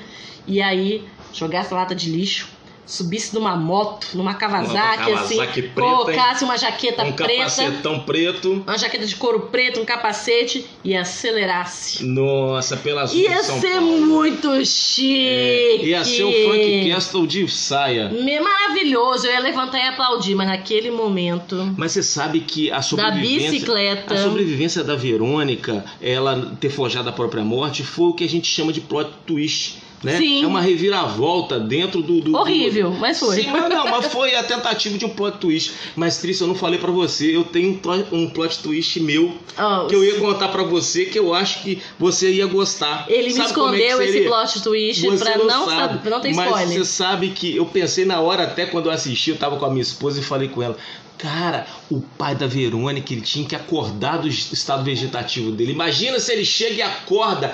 [0.47, 2.49] E aí, jogasse a lata de lixo,
[2.85, 8.63] subisse numa moto, numa Kawasaki, Uma assim, preta, colocasse uma jaqueta um preta capacetão preto.
[8.65, 12.03] uma jaqueta de couro preto, um capacete e acelerasse.
[12.05, 14.01] Nossa, pelas ruas Ia São ser Paulo.
[14.05, 15.81] muito chique.
[15.81, 18.11] É, ia ser o Frank Castle de saia.
[18.41, 22.81] Maravilhoso, eu ia levantar e aplaudir, mas naquele momento Mas você sabe que a da
[22.81, 24.13] sobrevivência, bicicleta.
[24.13, 28.47] a sobrevivência da Verônica, ela ter forjado a própria morte, foi o que a gente
[28.47, 29.77] chama de plot twist.
[30.03, 30.17] Né?
[30.17, 30.43] Sim.
[30.43, 32.21] É uma reviravolta dentro do.
[32.21, 32.97] do Horrível, do...
[32.97, 33.37] mas foi.
[33.41, 35.73] Sim, mas não, mas foi a tentativa de um plot twist.
[35.95, 39.35] Mas, Trícia, eu não falei pra você, eu tenho um plot, um plot twist meu
[39.57, 43.05] Oh, que eu ia contar pra você que eu acho que você ia gostar.
[43.07, 44.29] Ele me Sabe como é escondeu esse seria?
[44.29, 46.77] plot twist Você pra não, sabe, pra não ter mas spoiler.
[46.79, 49.69] você sabe que eu pensei na hora, até quando eu assisti, eu tava com a
[49.69, 50.77] minha esposa e falei com ela.
[51.25, 55.71] Cara, o pai da Verônica, ele tinha que acordar do estado vegetativo dele.
[55.71, 57.51] Imagina se ele chega e acorda.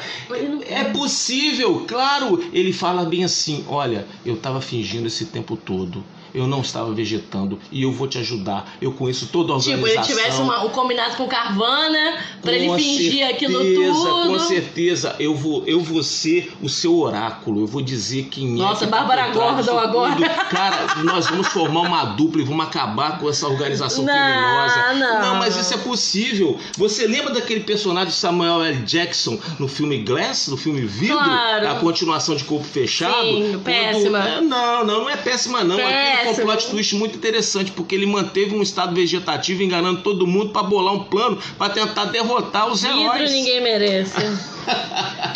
[0.67, 2.43] É possível, claro.
[2.51, 6.03] Ele fala bem assim: Olha, eu tava fingindo esse tempo todo.
[6.34, 8.73] Eu não estava vegetando e eu vou te ajudar.
[8.82, 10.03] Eu conheço toda a Tipo, organização.
[10.03, 14.27] ele tivesse uma- um combinado com Carvana pra ele fingir aquilo tudo.
[14.27, 17.61] Com certeza, eu vou, eu vou ser o seu oráculo.
[17.61, 18.57] Eu vou dizer quem é.
[18.57, 20.29] Nossa, tá Bárbara Gordon agora.
[20.49, 24.93] Cara, nós vamos formar uma dupla e vamos acabar com essa organização Não, criminosa.
[25.21, 25.36] não.
[25.36, 26.57] mas isso é possível.
[26.77, 28.77] Você lembra daquele personagem Samuel L.
[28.84, 31.17] Jackson no filme Glass, no filme Vidro?
[31.17, 31.67] Claro.
[31.69, 33.21] A continuação de Corpo Fechado?
[33.25, 34.19] Sim, Quando- péssima.
[34.27, 35.79] É, não, não, não é péssima não.
[36.22, 40.26] Aquele foi um plot twist muito interessante, porque ele manteve um estado vegetativo enganando todo
[40.28, 43.32] mundo pra bolar um plano pra tentar derrotar os Vidro heróis.
[43.32, 44.17] ninguém merece.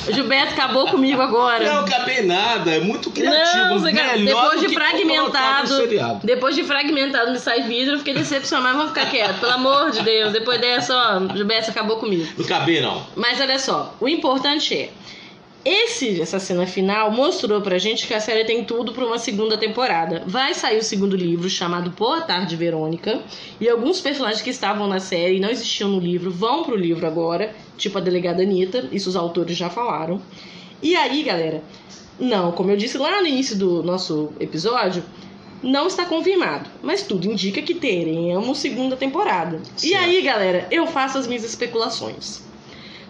[0.07, 1.73] o Gilberto acabou comigo agora.
[1.73, 3.75] Não acabei nada, é muito criativo.
[3.75, 5.87] Não, melhor depois de fragmentado,
[6.23, 10.01] depois de fragmentado me sai vidro, eu fiquei decepcionada, vamos ficar quieto, pelo amor de
[10.01, 10.31] Deus.
[10.31, 12.27] Depois dessa, ó, Gilberto acabou comigo.
[12.37, 13.05] Não acabei não.
[13.15, 14.89] Mas olha só, o importante é,
[15.65, 19.57] esse, essa cena final mostrou pra gente que a série tem tudo pra uma segunda
[19.57, 20.23] temporada.
[20.27, 23.19] Vai sair o segundo livro, chamado Boa Tarde, Verônica.
[23.59, 27.07] E alguns personagens que estavam na série e não existiam no livro vão pro livro
[27.07, 30.21] agora, tipo a delegada Anitta, isso os autores já falaram.
[30.83, 31.63] E aí, galera,
[32.19, 35.03] não, como eu disse lá no início do nosso episódio,
[35.63, 39.59] não está confirmado, mas tudo indica que teremos segunda temporada.
[39.77, 40.03] E Certo.
[40.03, 42.43] aí, galera, eu faço as minhas especulações.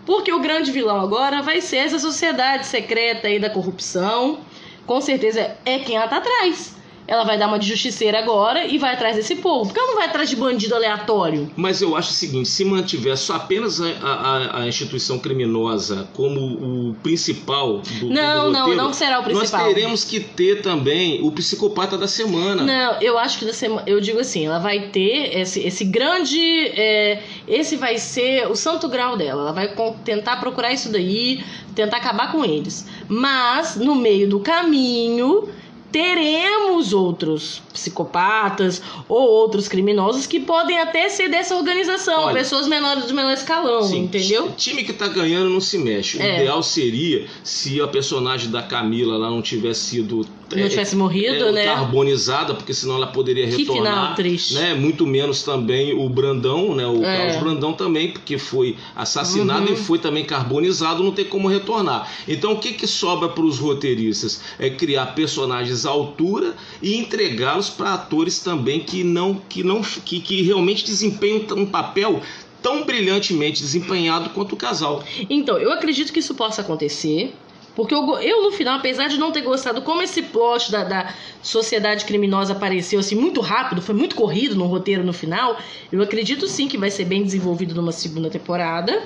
[0.06, 4.40] Porque o grande vilão agora vai ser essa sociedade secreta aí da corrupção.
[4.86, 6.76] Com certeza é quem ela tá atrás.
[7.08, 9.66] Ela vai dar uma de justiceira agora e vai atrás desse povo.
[9.66, 11.52] Porque ela não vai atrás de bandido aleatório.
[11.56, 16.40] Mas eu acho o seguinte, se mantiver só apenas a, a- a instituição criminosa como
[16.40, 19.66] o principal do, Não, do não, roteiro, não será o principal.
[19.66, 22.64] Nós teremos que ter também o psicopata da semana.
[22.64, 26.40] Não, eu acho que da sema- eu digo assim, ela vai ter esse, esse grande.
[26.40, 29.44] é, esse vai ser o santo grau dela.
[29.44, 31.44] Ela vai tentar procurar isso daí,
[31.76, 32.88] tentar acabar com eles.
[33.08, 35.48] Mas, no meio do caminho,
[35.92, 43.08] teremos outros psicopatas ou outros criminosos que podem até ser dessa organização, Olha, pessoas menores
[43.08, 44.48] de menor escalão, Sim, entendeu?
[44.48, 46.18] O time que tá ganhando não se mexe.
[46.18, 46.38] O É.
[46.42, 50.26] ideal seria se a personagem da Camila lá não tivesse sido
[50.56, 51.66] Não tivesse morrido, é, né?
[51.66, 53.94] carbonizada, porque senão ela poderia Que retornar.
[53.94, 54.54] final triste.
[54.54, 54.74] Né?
[54.76, 56.86] Muito menos também o Brandão, né?
[56.86, 57.18] O É.
[57.18, 59.74] Carlos Brandão também, porque foi assassinado Uhum.
[59.74, 62.10] e foi também carbonizado, não tem como retornar.
[62.28, 64.42] Então o que, que sobra para os roteiristas?
[64.60, 70.20] É criar personagens à altura e entregá-los para atores também que não que não que,
[70.20, 72.22] que realmente desempenham um papel
[72.62, 75.04] tão brilhantemente desempenhado quanto o casal.
[75.30, 77.34] Então, eu acredito que isso possa acontecer.
[77.76, 81.14] Porque eu, eu, no final, apesar de não ter gostado como esse plot da, da
[81.42, 85.58] sociedade criminosa apareceu assim muito rápido, foi muito corrido no roteiro no final,
[85.92, 89.04] eu acredito sim que vai ser bem desenvolvido numa segunda temporada.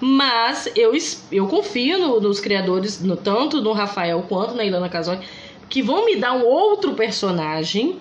[0.00, 0.92] Mas eu,
[1.32, 5.20] eu confio no, nos criadores, no, tanto no Rafael quanto na Ilana Casoli,
[5.68, 7.98] que vão me dar um outro personagem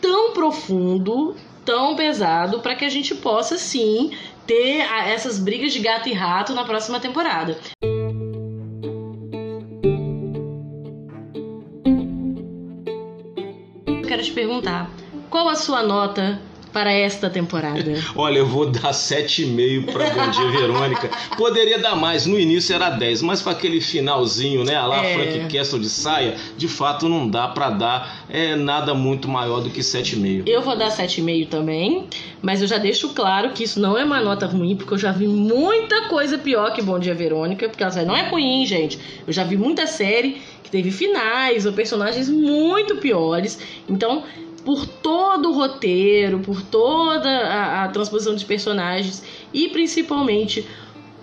[0.00, 4.12] tão profundo, tão pesado, para que a gente possa sim
[4.46, 7.58] ter essas brigas de gato e rato na próxima temporada.
[14.12, 14.90] Quero te perguntar,
[15.30, 16.38] qual a sua nota
[16.70, 17.94] para esta temporada?
[18.14, 21.10] Olha, eu vou dar 7,5 para Bom Dia Verônica.
[21.34, 24.76] Poderia dar mais, no início era 10, mas com aquele finalzinho, né?
[24.76, 25.14] A lá é.
[25.14, 29.70] Frank Castle de saia, de fato não dá para dar é, nada muito maior do
[29.70, 30.42] que 7,5.
[30.46, 32.06] Eu vou dar 7,5 também,
[32.42, 35.10] mas eu já deixo claro que isso não é uma nota ruim, porque eu já
[35.10, 38.98] vi muita coisa pior que Bom Dia Verônica, porque ela não é ruim, gente.
[39.26, 43.58] Eu já vi muita série que teve finais ou personagens muito piores.
[43.88, 44.24] Então,
[44.64, 50.66] por todo o roteiro, por toda a, a transposição de personagens e principalmente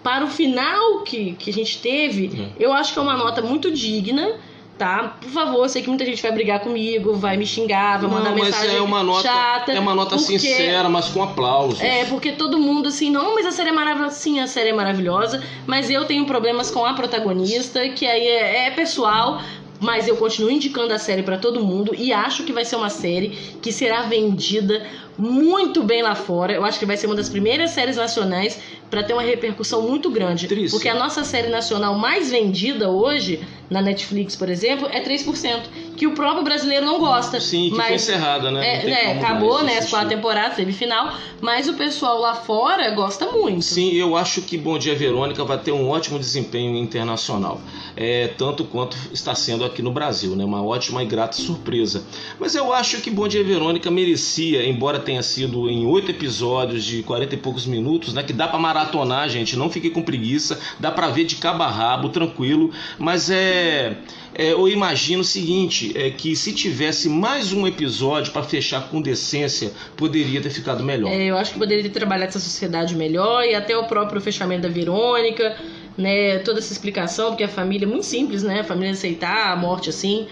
[0.03, 2.49] para o final que, que a gente teve, uhum.
[2.59, 4.37] eu acho que é uma nota muito digna
[4.79, 5.17] tá?
[5.19, 8.29] Por favor, eu sei que muita gente vai brigar comigo, vai me xingar, vai mandar
[8.29, 9.73] não, mensagem é uma nota, chata.
[9.73, 11.81] É uma nota porque, sincera, mas com aplausos.
[11.81, 14.15] É, porque todo mundo assim, não, mas a série é maravilhosa.
[14.15, 18.67] Sim, a série é maravilhosa, mas eu tenho problemas com a protagonista, que aí é,
[18.67, 19.41] é pessoal,
[19.81, 22.89] mas eu continuo indicando a série para todo mundo e acho que vai ser uma
[22.89, 23.29] série
[23.61, 24.85] que será vendida
[25.17, 26.53] muito bem lá fora.
[26.53, 28.59] Eu acho que vai ser uma das primeiras séries nacionais
[28.89, 30.47] para ter uma repercussão muito grande.
[30.47, 30.71] Triste.
[30.71, 35.61] Porque a nossa série nacional mais vendida hoje, na Netflix, por exemplo, é 3%.
[35.99, 37.41] Que o próprio brasileiro não gosta.
[37.41, 38.65] Sim, que mas, foi encerrada, né?
[38.65, 39.79] É, é acabou, né?
[39.79, 41.13] As quatro temporadas, teve final.
[41.41, 43.65] Mas o pessoal lá fora gosta muito.
[43.65, 47.59] Sim, eu acho que Bom Dia Verônica vai ter um ótimo desempenho internacional.
[47.97, 50.45] É, tanto quanto está sendo aqui no Brasil, né?
[50.45, 52.01] Uma ótima e grata surpresa.
[52.39, 57.03] Mas eu acho que Bom Dia Verônica merecia, embora tenha sido em oito episódios de
[57.03, 58.23] 40 e poucos minutos, né?
[58.23, 59.57] Que dá para maratonar, gente.
[59.57, 62.71] Não fique com preguiça, dá para ver de cabo a rabo, tranquilo.
[62.97, 63.97] Mas é
[64.39, 69.01] é, eu imagino o seguinte, é que se tivesse mais um episódio para fechar com
[69.01, 71.11] decência, poderia ter ficado melhor.
[71.11, 74.61] É, eu acho que poderia ter trabalhado essa sociedade melhor e até o próprio fechamento
[74.61, 75.57] da Verônica,
[75.97, 76.37] né?
[76.39, 78.61] Toda essa explicação, porque a família é muito simples, né?
[78.61, 80.25] A família aceitar a morte assim.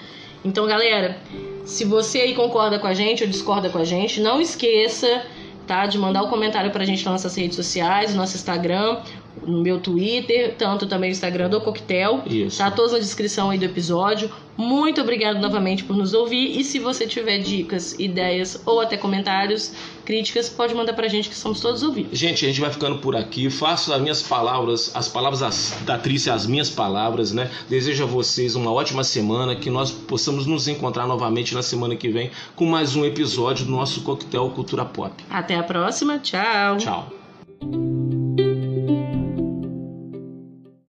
[0.45, 1.18] Então, galera,
[1.66, 5.22] se você aí concorda com a gente ou discorda com a gente, não esqueça
[5.68, 5.86] tá?
[5.86, 8.99] De mandar o um comentário pra gente nas nossas redes sociais, no nosso Instagram,
[9.45, 12.23] no meu Twitter, tanto também no Instagram do Coquetel.
[12.25, 12.57] Isso.
[12.57, 14.31] Tá todos na descrição aí do episódio.
[14.57, 16.59] Muito obrigado novamente por nos ouvir.
[16.59, 19.71] E se você tiver dicas, ideias ou até comentários,
[20.03, 22.17] críticas, pode mandar pra gente que somos todos ouvidos.
[22.17, 23.51] Gente, a gente vai ficando por aqui.
[23.51, 27.51] Faço as minhas palavras, as palavras da Trícia, as minhas palavras, né?
[27.69, 32.09] Desejo a vocês uma ótima semana, que nós possamos nos encontrar novamente na semana que
[32.09, 35.13] vem com mais um episódio do nosso Coquetel Cultura Pop.
[35.29, 36.17] Até a próxima.
[36.17, 36.77] Tchau.
[36.77, 38.26] Tchau.